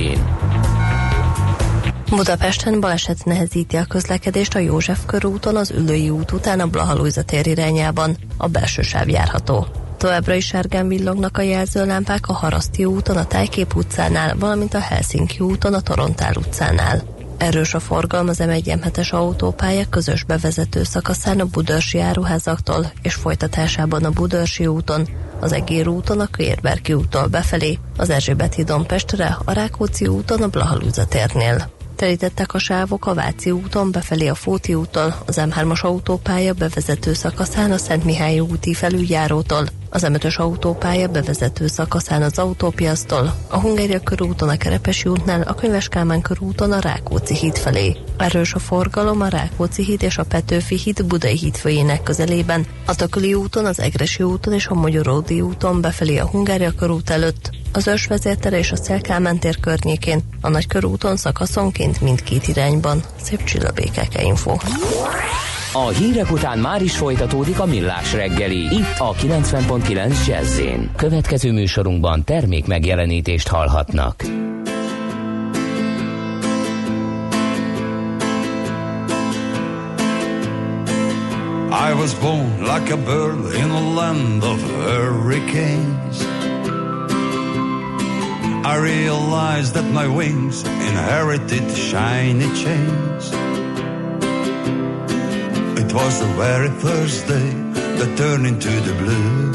[2.09, 7.47] Budapesten baleset nehezíti a közlekedést a József körúton, az Ülői út után a Blahalújza tér
[7.47, 8.17] irányában.
[8.37, 9.67] A belső sáv járható.
[9.97, 15.39] Továbbra is sárgán villognak a jelzőlámpák a Haraszti úton, a Tájkép utcánál, valamint a Helsinki
[15.39, 17.03] úton, a Torontál utcánál.
[17.37, 24.09] Erős a forgalom az M1 autópálya közös bevezető szakaszán a Budörsi áruházaktól és folytatásában a
[24.09, 25.07] Budörsi úton,
[25.39, 30.47] az Egér úton a Kérberki úttól befelé, az Erzsébet hídon Pestre, a Rákóczi úton a
[30.47, 31.76] Blahalúza térnél.
[31.97, 37.71] Telítettek a sávok a Váci úton befelé a Fóti úton, az M3-as autópálya bevezető szakaszán
[37.71, 44.49] a Szent Mihály úti felüljárótól, az M5-ös autópálya bevezető szakaszán az autópiasztól, a Hungária körúton
[44.49, 47.95] a Kerepesi útnál, a Könyves Kálmán körúton a Rákóczi híd felé.
[48.17, 52.95] Erős a forgalom a Rákóczi híd és a Petőfi híd Budai híd főjének közelében, a
[52.95, 57.87] Tököli úton, az Egresi úton és a Magyaródi úton befelé a Hungária körút előtt, az
[57.87, 63.03] Ösvezértere és a Szelkámán tér környékén, a Nagykörúton szakaszonként mindkét irányban.
[63.21, 64.55] Szép csillabékeke info.
[65.73, 68.57] A hírek után már is folytatódik a millás reggeli.
[68.57, 70.61] Itt a 90.9 jazz
[70.95, 74.23] Következő műsorunkban termék megjelenítést hallhatnak.
[81.87, 86.25] I was born like a bird in a land of hurricanes.
[88.63, 93.66] I realized that my wings inherited shiny chains.
[95.97, 97.49] Was the very first day
[97.97, 99.51] that turned into the blue.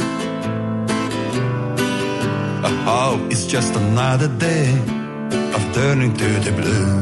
[2.85, 4.73] Oh, it's just another day
[5.57, 6.95] of turning to the blue.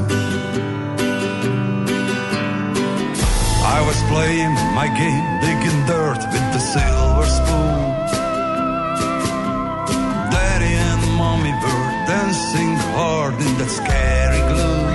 [3.77, 7.81] I was playing my game, digging dirt with the silver spoon.
[10.35, 14.91] Daddy and mommy were dancing hard in that scary gloom.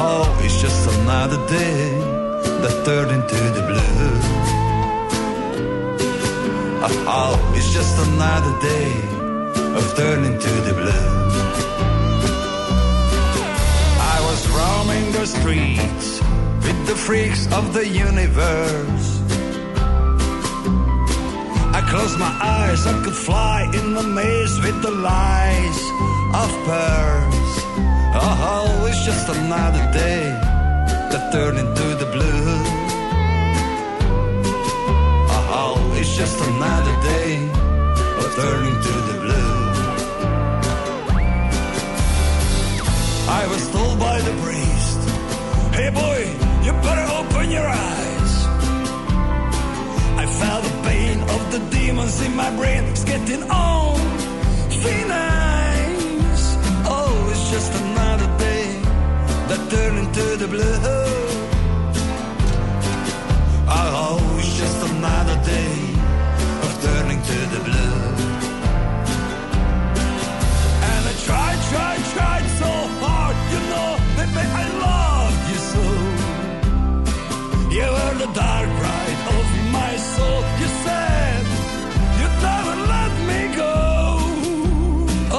[0.00, 2.07] Oh, it's just another day
[2.62, 4.18] that turned into the blue.
[7.10, 8.90] Oh, it's just another day
[9.78, 11.08] of turning to the blue.
[14.14, 16.20] I was roaming the streets
[16.64, 19.08] with the freaks of the universe.
[21.78, 25.80] I closed my eyes, I could fly in the maze with the lies
[26.42, 27.54] of pearls.
[28.20, 30.57] Oh, it's just another day
[31.10, 32.44] that turned into the blue.
[35.60, 37.32] Oh, it's just another day
[38.20, 39.54] of turning to the blue.
[43.40, 45.00] I was told by the priest,
[45.78, 46.20] hey boy,
[46.64, 48.34] you better open your eyes.
[50.22, 53.96] I felt the pain of the demons in my brain, it's getting on.
[54.82, 56.44] Thin nice.
[56.86, 58.66] Oh, it's just another day
[59.48, 61.07] that turned into the blue.
[78.18, 80.40] The dark ride of my soul.
[80.60, 81.44] You said
[82.18, 83.74] you'd never let me go.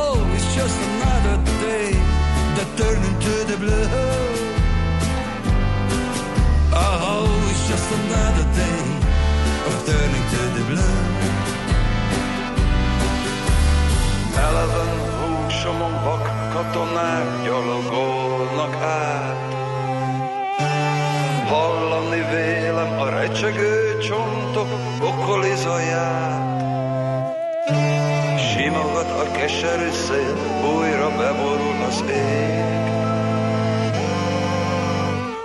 [0.01, 1.91] Oh, it's just another day
[2.55, 3.89] that turned into the blue.
[6.71, 8.81] Oh, it's just another day
[9.67, 10.99] of turning to the blue.
[14.47, 19.18] Eleven húsomon vak katonák gyalogolnak át.
[23.29, 24.67] Recsegő csontok
[24.99, 26.61] pokoli zaját.
[28.39, 30.35] Simogat a keserű szél,
[30.75, 32.87] újra beborul az ég.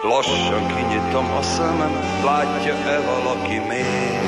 [0.03, 1.93] Lassan kinyitom a szemem,
[2.25, 4.21] látja-e valaki még?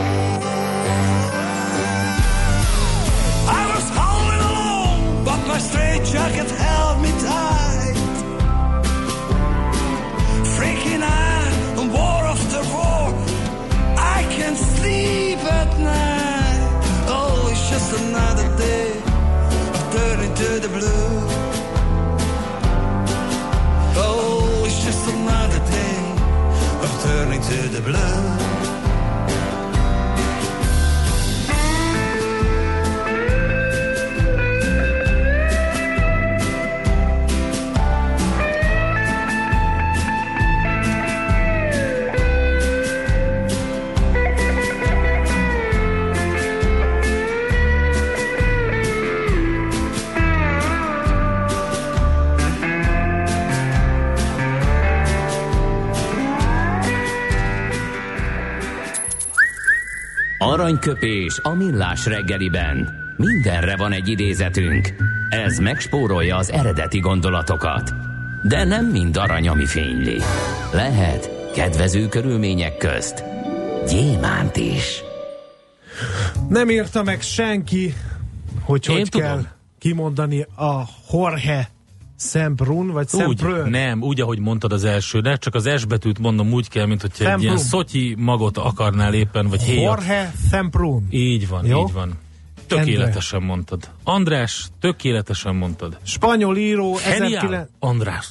[3.49, 6.95] I was howling alone, but my straitjacket held
[17.89, 21.20] just another day of turning to the blue.
[23.97, 25.99] Oh, it's just another day
[26.82, 28.45] of turning to the blue.
[60.67, 62.95] Aranyköpés a millás reggeliben.
[63.17, 64.95] Mindenre van egy idézetünk.
[65.31, 67.93] Ez megspórolja az eredeti gondolatokat.
[68.43, 70.21] De nem mind arany, ami fényli.
[70.73, 73.25] Lehet kedvező körülmények közt
[73.89, 75.03] gyémánt is.
[76.49, 77.95] Nem írta meg senki,
[78.62, 79.27] hogy Én hogy tudom.
[79.27, 79.43] kell
[79.79, 81.69] kimondani a Jorge
[82.19, 83.69] Semprún, vagy Úgy, Semprún.
[83.71, 87.25] nem, úgy, ahogy mondtad az elsőre, csak az S betűt mondom úgy kell, mint hogyha
[87.25, 87.47] egy Semprún.
[87.53, 89.83] ilyen szotyi magot akarnál éppen, vagy héjat.
[89.83, 91.07] Jorge Semprún.
[91.11, 91.81] Így van, Jó?
[91.87, 92.12] így van.
[92.67, 93.91] Tökéletesen mondtad.
[94.05, 95.99] András, tökéletesen mondtad.
[96.03, 97.69] Spanyol író Genial, 19...
[97.79, 98.29] András.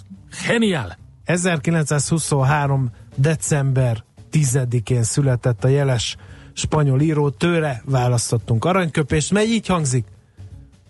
[0.48, 0.98] Genial.
[1.26, 2.92] 1923.
[3.16, 6.16] december 10-én született a jeles
[6.54, 10.06] spanyol író, tőle választottunk aranyköpést, mely így hangzik.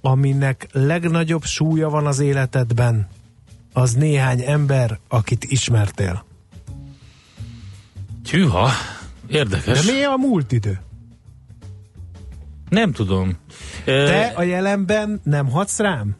[0.07, 3.07] Aminek legnagyobb súlya van az életedben,
[3.73, 6.25] az néhány ember, akit ismertél.
[8.31, 8.69] Hűha,
[9.27, 9.85] érdekes.
[9.85, 10.79] De mi a múlt idő?
[12.69, 13.37] Nem tudom.
[13.85, 16.15] Te a jelenben nem hadsz rám?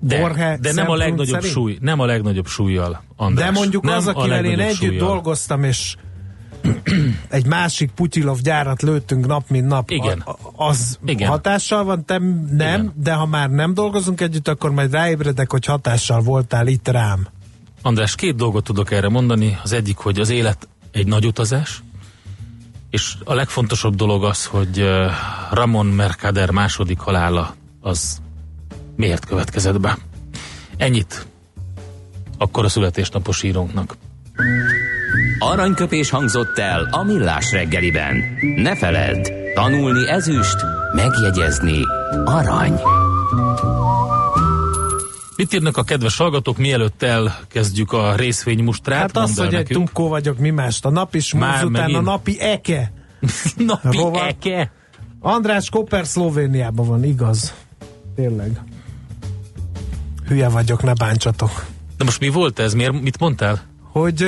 [0.00, 1.52] De, Jorge de nem a legnagyobb szerint?
[1.52, 3.46] súly, nem a legnagyobb súlyjal, András.
[3.46, 5.06] De mondjuk nem az, akivel én együtt súlyjal.
[5.06, 5.96] dolgoztam, és
[7.28, 9.90] egy másik Putyilov gyárat lőttünk nap, mint nap.
[9.90, 10.18] Igen.
[10.18, 11.28] A, az Igen.
[11.28, 12.92] hatással van, te nem, Igen.
[12.96, 17.26] de ha már nem dolgozunk együtt, akkor majd ráébredek, hogy hatással voltál itt rám.
[17.82, 19.58] András, két dolgot tudok erre mondani.
[19.62, 21.82] Az egyik, hogy az élet egy nagy utazás,
[22.90, 24.88] és a legfontosabb dolog az, hogy
[25.50, 28.20] Ramon Mercader második halála az
[28.96, 29.98] miért következett be.
[30.76, 31.26] Ennyit
[32.38, 33.96] akkor a születésnapos írónknak.
[35.38, 38.24] Aranyköpés hangzott el a millás reggeliben.
[38.56, 40.56] Ne feledd, tanulni ezüst,
[40.94, 41.80] megjegyezni
[42.24, 42.80] arany.
[45.36, 49.00] Mit írnak a kedves hallgatók, mielőtt elkezdjük a részvénymustrát?
[49.00, 50.84] Hát az, Mondd el hogy egy tunkó vagyok, mi mást.
[50.84, 52.92] A napi Már smúz után a napi eke.
[53.56, 54.22] Napi Rovat.
[54.22, 54.72] eke.
[55.20, 57.54] András Koper Szlovéniában van, igaz?
[58.14, 58.60] Tényleg.
[60.28, 61.66] Hülye vagyok, ne bántsatok.
[61.96, 62.74] De most mi volt ez?
[62.74, 63.69] Miért, mit mondtál?
[63.92, 64.22] Hogy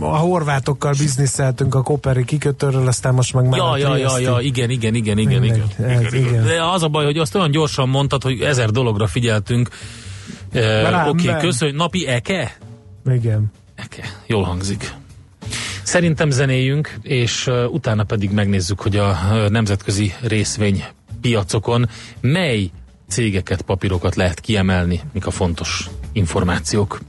[0.00, 4.70] a horvátokkal bizniszeltünk a Koperi kikötőről, aztán most meg már Ja, ja, ja, ja, igen,
[4.70, 5.40] igen, igen, igen, igen.
[5.40, 6.28] Mindegy, ez igen, igen.
[6.28, 6.44] igen.
[6.44, 9.68] De az a baj, hogy azt olyan gyorsan mondtad, hogy ezer dologra figyeltünk.
[10.54, 11.76] Uh, Oké, okay, köszönjük.
[11.76, 12.56] Napi eke?
[13.10, 13.52] Igen.
[13.74, 14.04] Eke.
[14.26, 14.94] Jól hangzik.
[15.82, 20.84] Szerintem zenéjünk, és uh, utána pedig megnézzük, hogy a uh, nemzetközi részvény
[21.20, 21.88] piacokon
[22.20, 22.70] mely
[23.08, 27.00] cégeket, papírokat lehet kiemelni, mik a fontos információk.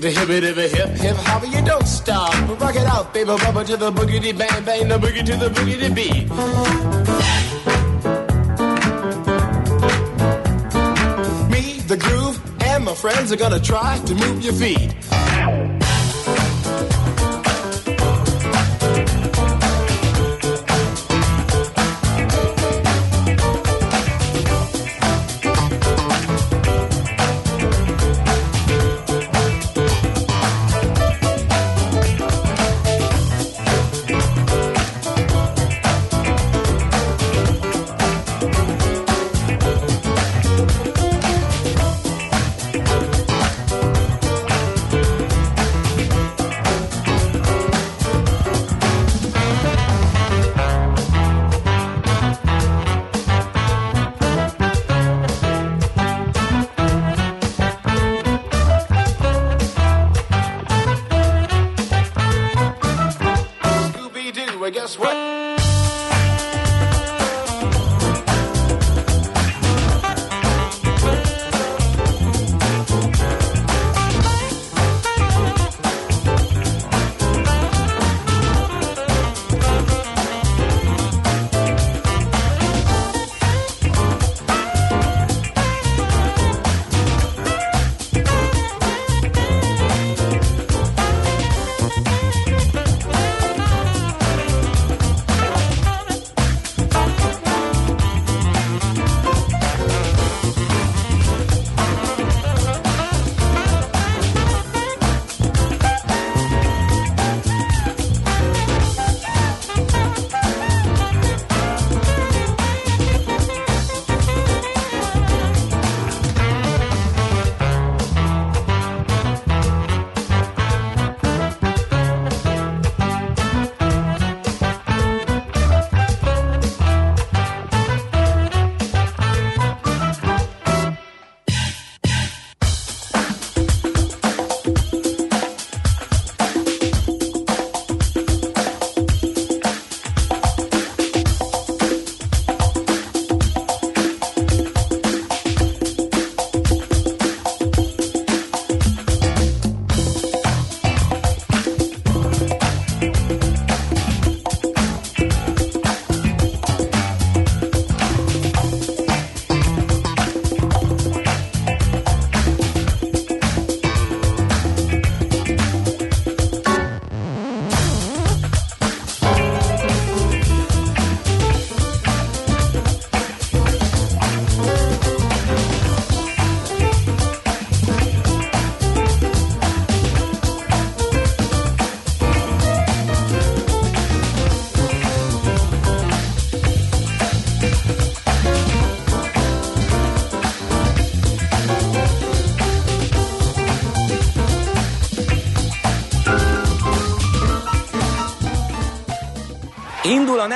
[0.00, 2.32] The hip, the hip, the hip, hip, hopper, you don't stop.
[2.58, 5.94] Rock it out, baby, rubber to the boogity bang, bang, the boogie to the boogity
[5.94, 6.26] beat.
[11.50, 14.94] Me, the groove, and my friends are gonna try to move your feet.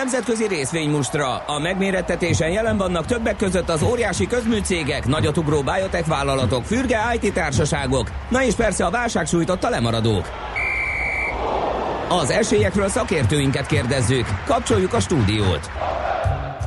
[0.05, 1.37] Nemzetközi részvénymustra.
[1.37, 8.11] A megmérettetésen jelen vannak többek között az óriási közműcégek, nagyotugró biotech vállalatok, fürge IT társaságok,
[8.29, 10.29] na és persze a válság sújtotta lemaradók.
[12.09, 14.27] Az esélyekről szakértőinket kérdezzük.
[14.45, 15.71] Kapcsoljuk a stúdiót.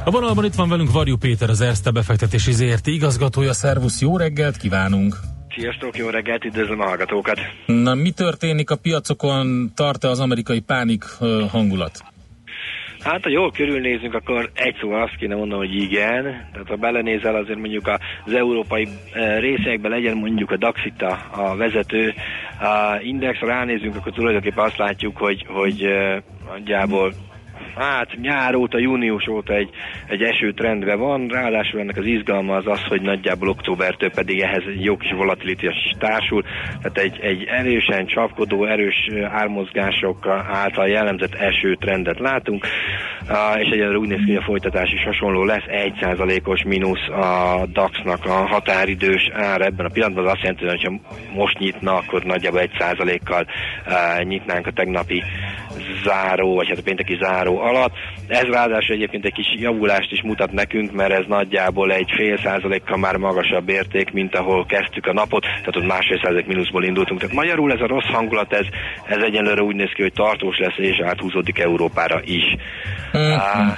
[0.05, 3.53] A vonalban itt van velünk Varjú Péter, az Erste befektetési ZRT igazgatója.
[3.53, 5.15] Szervusz, jó reggelt kívánunk!
[5.55, 7.39] Sziasztok, jó reggelt, üdvözlöm a hallgatókat!
[7.65, 9.71] Na, mi történik a piacokon?
[9.75, 11.03] Tart-e az amerikai pánik
[11.51, 12.15] hangulat?
[13.07, 16.23] Hát, ha jól körülnézünk, akkor egy szóval azt kéne mondani, hogy igen.
[16.23, 17.87] Tehát ha belenézel, azért mondjuk
[18.25, 22.13] az európai eh, részekben legyen mondjuk a DAX itt a, a vezető
[22.59, 26.17] a index, ha ránézünk, akkor tulajdonképpen azt látjuk, hogy, hogy eh,
[26.49, 27.13] nagyjából
[27.77, 29.69] hát nyár óta, június óta egy,
[30.07, 34.83] egy esőtrendbe van, ráadásul ennek az izgalma az az, hogy nagyjából októbertől pedig ehhez egy
[34.83, 36.43] jó kis volatilitás társul,
[36.81, 42.65] tehát egy, egy erősen csapkodó, erős ármozgások által jellemzett esőtrendet látunk,
[43.59, 48.25] és egyelőre úgy néz ki, hogy a folytatás is hasonló lesz, 1%-os mínusz a DAX-nak
[48.25, 52.61] a határidős ár ebben a pillanatban, az azt jelenti, hogy ha most nyitna, akkor nagyjából
[52.79, 53.45] 1%-kal
[54.23, 55.23] nyitnánk a tegnapi
[56.07, 57.93] záró, vagy hát a pénteki záró alatt.
[58.27, 62.97] Ez ráadásul egyébként egy kis javulást is mutat nekünk, mert ez nagyjából egy fél százalékkal
[62.97, 67.19] már magasabb érték, mint ahol kezdtük a napot, tehát ott másfél százalék mínuszból indultunk.
[67.19, 68.65] Tehát magyarul ez a rossz hangulat, ez,
[69.07, 72.55] ez egyenlőre úgy néz ki, hogy tartós lesz és áthúzódik Európára is.
[73.17, 73.69] Mm-hmm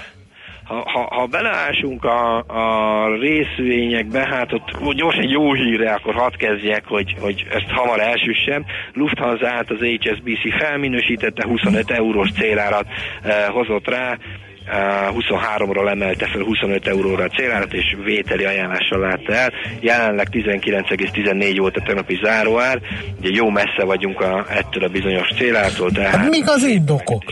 [0.70, 6.84] ha, ha, beleásunk a, a részvényekbe, hát ott gyorsan egy jó híre, akkor hadd kezdjek,
[6.86, 8.66] hogy, hogy ezt hamar elsüssem.
[8.94, 12.86] Lufthansa-át az HSBC felminősítette, 25 eurós célárat
[13.22, 14.18] eh, hozott rá,
[14.72, 19.54] 23-ról emelte fel 25 euróra a célárat, és vételi ajánlással látta el.
[19.80, 22.82] Jelenleg 19,14 volt a tegnapi záróár,
[23.20, 25.92] ugye jó messze vagyunk a, ettől a bizonyos célától.
[25.92, 27.24] Tehát hát mik az indokok?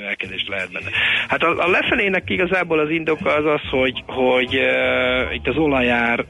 [0.00, 0.90] Növekedést lehet benne.
[1.28, 6.24] Hát a, a lefelének igazából az indoka az az, hogy, hogy uh, itt az olajár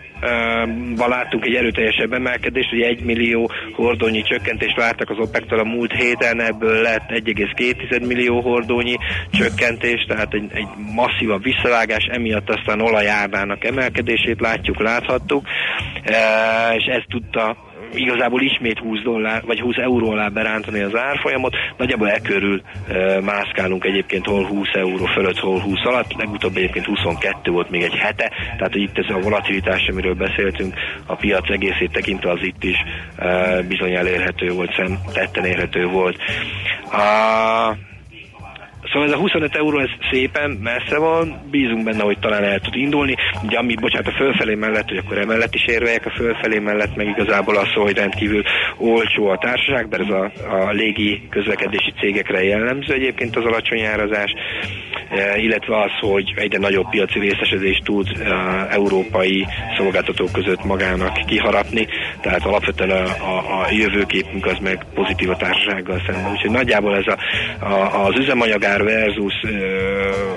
[0.99, 5.93] uh, láttunk egy erőteljesebb emelkedést, hogy 1 millió hordónyi csökkentést vártak az OPEC-től a múlt
[5.93, 8.97] héten, ebből lett 1,2 millió hordónyi
[9.31, 15.47] csökkentés, tehát egy, egy masszívabb visszavágás, emiatt aztán olajárnának emelkedését látjuk, láthattuk,
[16.09, 21.55] uh, és ez tudta igazából ismét 20 dollár, vagy 20 euró alá berántani az árfolyamot,
[21.77, 26.87] nagyjából e körül e, mászkálunk egyébként hol 20 euró fölött, hol 20 alatt, legutóbb egyébként
[26.87, 30.75] 22 volt még egy hete, tehát itt ez a volatilitás, amiről beszéltünk,
[31.07, 32.77] a piac egészét tekintve az itt is
[33.17, 36.17] e, bizony elérhető volt, szem tetten érhető volt.
[36.93, 37.77] A,
[38.85, 42.77] Szóval ez a 25 euró, ez szépen messze van, bízunk benne, hogy talán el tud
[42.77, 43.17] indulni.
[43.45, 47.07] Ugye ami, bocsánat, a fölfelé mellett, hogy akkor emellett is érvelyek, a fölfelé mellett meg
[47.07, 48.43] igazából az, hogy rendkívül
[48.77, 54.35] olcsó a társaság, mert ez a, a légi közlekedési cégekre jellemző egyébként az alacsony árazás,
[55.11, 58.33] e, illetve az, hogy egyre nagyobb piaci részesedést tud e,
[58.71, 61.87] európai szolgáltatók között magának kiharapni,
[62.21, 66.33] tehát alapvetően a, a, a jövőképünk az meg pozitív a társasággal szemben.
[66.33, 67.19] Úgyhogy nagyjából ez a,
[67.65, 69.35] a, az üzemanyagár ár versus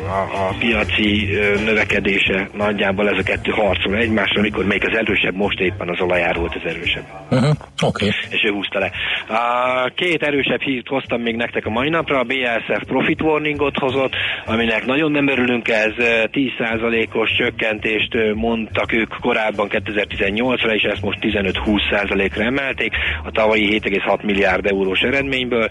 [0.07, 1.29] a, a piaci
[1.65, 6.35] növekedése nagyjából ez a kettő harcol egymásra, amikor még az erősebb, most éppen az olajár
[6.35, 7.03] volt az erősebb.
[7.29, 7.49] Uh-huh.
[7.81, 8.05] Oké.
[8.05, 8.07] Okay.
[8.29, 8.91] És ő húzta le.
[9.27, 12.19] A két erősebb hírt hoztam még nektek a mai napra.
[12.19, 14.13] A BASF Profit Warningot hozott,
[14.45, 22.43] aminek nagyon nem örülünk, ez 10%-os csökkentést mondtak ők korábban 2018-ra, és ezt most 15-20%-ra
[22.43, 25.69] emelték a tavalyi 7,6 milliárd eurós eredményből.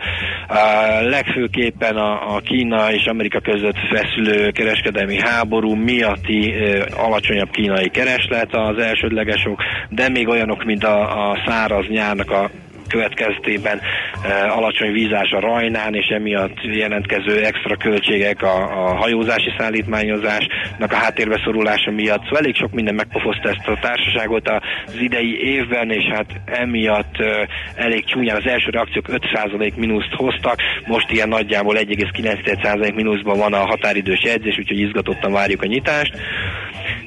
[0.49, 6.55] A legfőképpen a, a Kína és Amerika között feszülő kereskedelmi háború miatti
[6.97, 12.51] alacsonyabb kínai kereslet az elsődlegesok, de még olyanok, mint a, a száraz nyárnak a
[12.93, 20.93] következtében e, alacsony vízás a rajnán, és emiatt jelentkező extra költségek a, a hajózási szállítmányozásnak
[20.93, 22.23] a háttérbe szorulása miatt.
[22.23, 27.49] Szóval elég sok minden megpofozta ezt a társaságot az idei évben, és hát emiatt e,
[27.75, 33.67] elég csúnyán az első reakciók 5% mínuszt hoztak, most ilyen nagyjából 1,9% mínuszban van a
[33.67, 36.15] határidős jegyzés, úgyhogy izgatottan várjuk a nyitást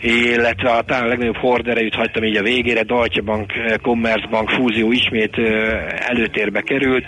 [0.06, 5.38] illetve a talán legnagyobb horderejűt hagytam így a végére, Deutsche Bank, Commerzbank fúzió ismét
[5.98, 7.06] előtérbe került.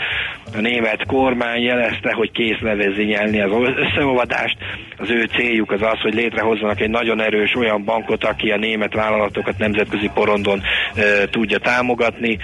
[0.56, 4.58] A német kormány jelezte, hogy kész levezényelni az összeolvadást.
[4.98, 8.94] Az ő céljuk az az, hogy létrehozzanak egy nagyon erős olyan bankot, aki a német
[8.94, 10.62] vállalatokat nemzetközi porondon
[10.96, 12.38] e, tudja támogatni.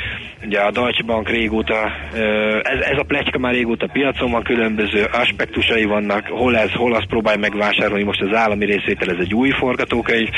[0.46, 2.20] Ugye a Deutsche Bank régóta, e,
[2.64, 7.08] ez, ez a pletyka már régóta piacon van, különböző aspektusai vannak, hol ez, hol azt
[7.08, 10.30] próbálja megvásárolni, most az állami részvétel, ez egy új forgatókönyv,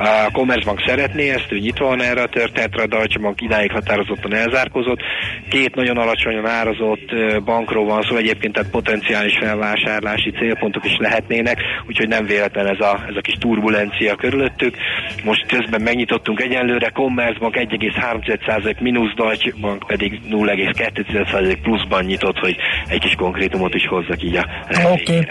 [0.00, 4.34] A Commerzbank szeretné ezt, ő nyitva van erre a történetre, a Deutsche Bank idáig határozottan
[4.34, 5.00] elzárkozott.
[5.48, 7.14] Két nagyon alacsonyan árazott
[7.44, 13.04] bankról van szó, egyébként tehát potenciális felvásárlási célpontok is lehetnének, úgyhogy nem véletlen ez a,
[13.08, 14.76] ez a kis turbulencia körülöttük.
[15.24, 22.56] Most közben megnyitottunk egyenlőre, Commerzbank 1,3% mínusz, Deutsche Bank pedig 0,2% pluszban nyitott, hogy
[22.88, 25.16] egy kis konkrétumot is hozzak így a Oké.
[25.16, 25.26] Okay.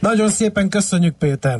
[0.00, 1.58] Nagyon szépen köszönjük, Péter.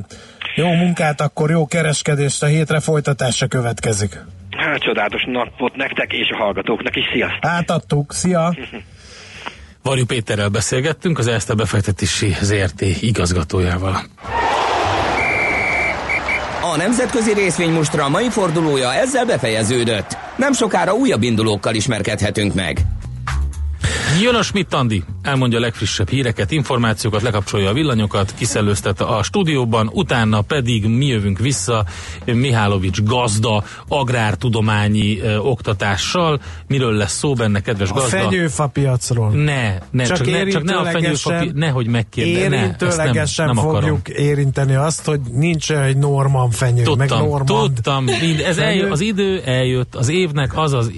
[0.55, 4.21] Jó munkát, akkor jó kereskedést, a hétre folytatása következik.
[4.57, 7.45] Hát csodálatos napot nektek és a hallgatóknak is, sziasztok!
[7.51, 8.55] Átadtuk, szia!
[9.83, 13.97] Varjú Péterrel beszélgettünk, az Erste befektetési ZRT igazgatójával.
[16.73, 20.17] A nemzetközi részvénymustra mai fordulója ezzel befejeződött.
[20.37, 22.79] Nem sokára újabb indulókkal ismerkedhetünk meg.
[24.21, 29.91] Jön a Schmidt Andi, elmondja a legfrissebb híreket, információkat, lekapcsolja a villanyokat, kiszellőztet a stúdióban,
[29.93, 31.85] utána pedig mi jövünk vissza
[32.25, 36.41] Mihálovics gazda, agrártudományi ö, oktatással.
[36.67, 38.09] Miről lesz szó benne, kedves A gazda?
[38.09, 39.31] fenyőfa piacról.
[39.31, 43.47] Ne, ne, csak, Csak ne, csak ne a fenyőfa, pi- nehogy megkérdez, ne, ezt nem,
[43.47, 43.75] nem akarom.
[43.81, 48.67] fogjuk érinteni azt, hogy nincs egy Norman fenyő, meg Tudtam, Normand tudtam, mind, ez fenyő.
[48.69, 50.91] eljö, az idő eljött, az évnek az, az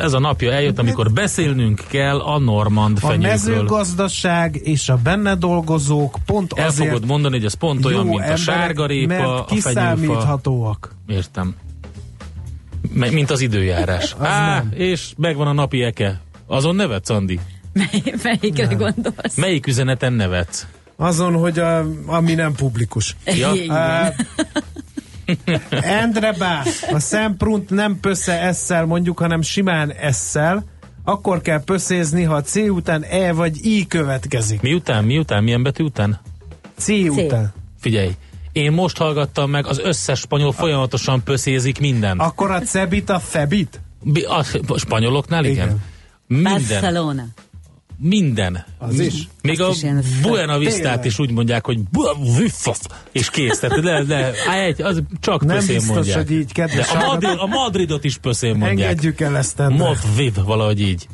[0.00, 3.28] ez a napja eljött, amikor beszélnünk kell a normand A fenyőkről.
[3.76, 8.28] Mezőgazdaság és a benne dolgozók pont El azért fogod mondani, hogy ez pont olyan, mint
[8.28, 10.94] a sárgarépa, mert a kiszámíthatóak.
[11.06, 11.54] Értem.
[12.92, 14.12] Mint az időjárás.
[14.18, 14.72] Az Á, nem.
[14.74, 16.20] és megvan a napi eke.
[16.46, 17.40] Azon nevetsz, Andi?
[18.22, 19.36] Melyikre gondolsz?
[19.36, 20.66] Melyik üzeneten nevetsz?
[20.96, 23.16] Azon, hogy a, ami nem publikus.
[23.24, 23.52] Ja.
[23.52, 24.14] Uh,
[25.70, 26.62] Endre bá,
[26.92, 30.64] a szemprunt nem pösze esszel mondjuk, hanem simán esszel,
[31.04, 34.60] akkor kell pöszézni, ha C után E vagy I következik.
[34.60, 36.20] Miután, miután, milyen betű után?
[36.76, 37.52] C után.
[37.80, 38.10] Figyelj,
[38.52, 42.18] én most hallgattam meg, az összes spanyol folyamatosan pöszézik minden.
[42.18, 43.80] Akkor a cebit a febit?
[44.02, 45.66] Bi- A, a spanyoloknál igen.
[45.66, 45.82] Igen.
[46.26, 46.52] Minden.
[46.52, 47.24] Barcelona.
[48.08, 48.64] Minden.
[48.78, 49.14] Az is.
[49.42, 51.78] Még a Azt is ilyen fe- Buena Vistát is úgy mondják, hogy
[53.12, 53.58] és kész.
[53.58, 54.32] Tehát le, le,
[54.66, 56.16] egy, az csak Nem pöszén biztos, mondják.
[56.16, 58.88] hogy így, kedves De a, Madrid, a Madridot is pöszén mondják.
[58.88, 59.58] Engedjük el ezt.
[59.58, 61.06] Madrid, valahogy így.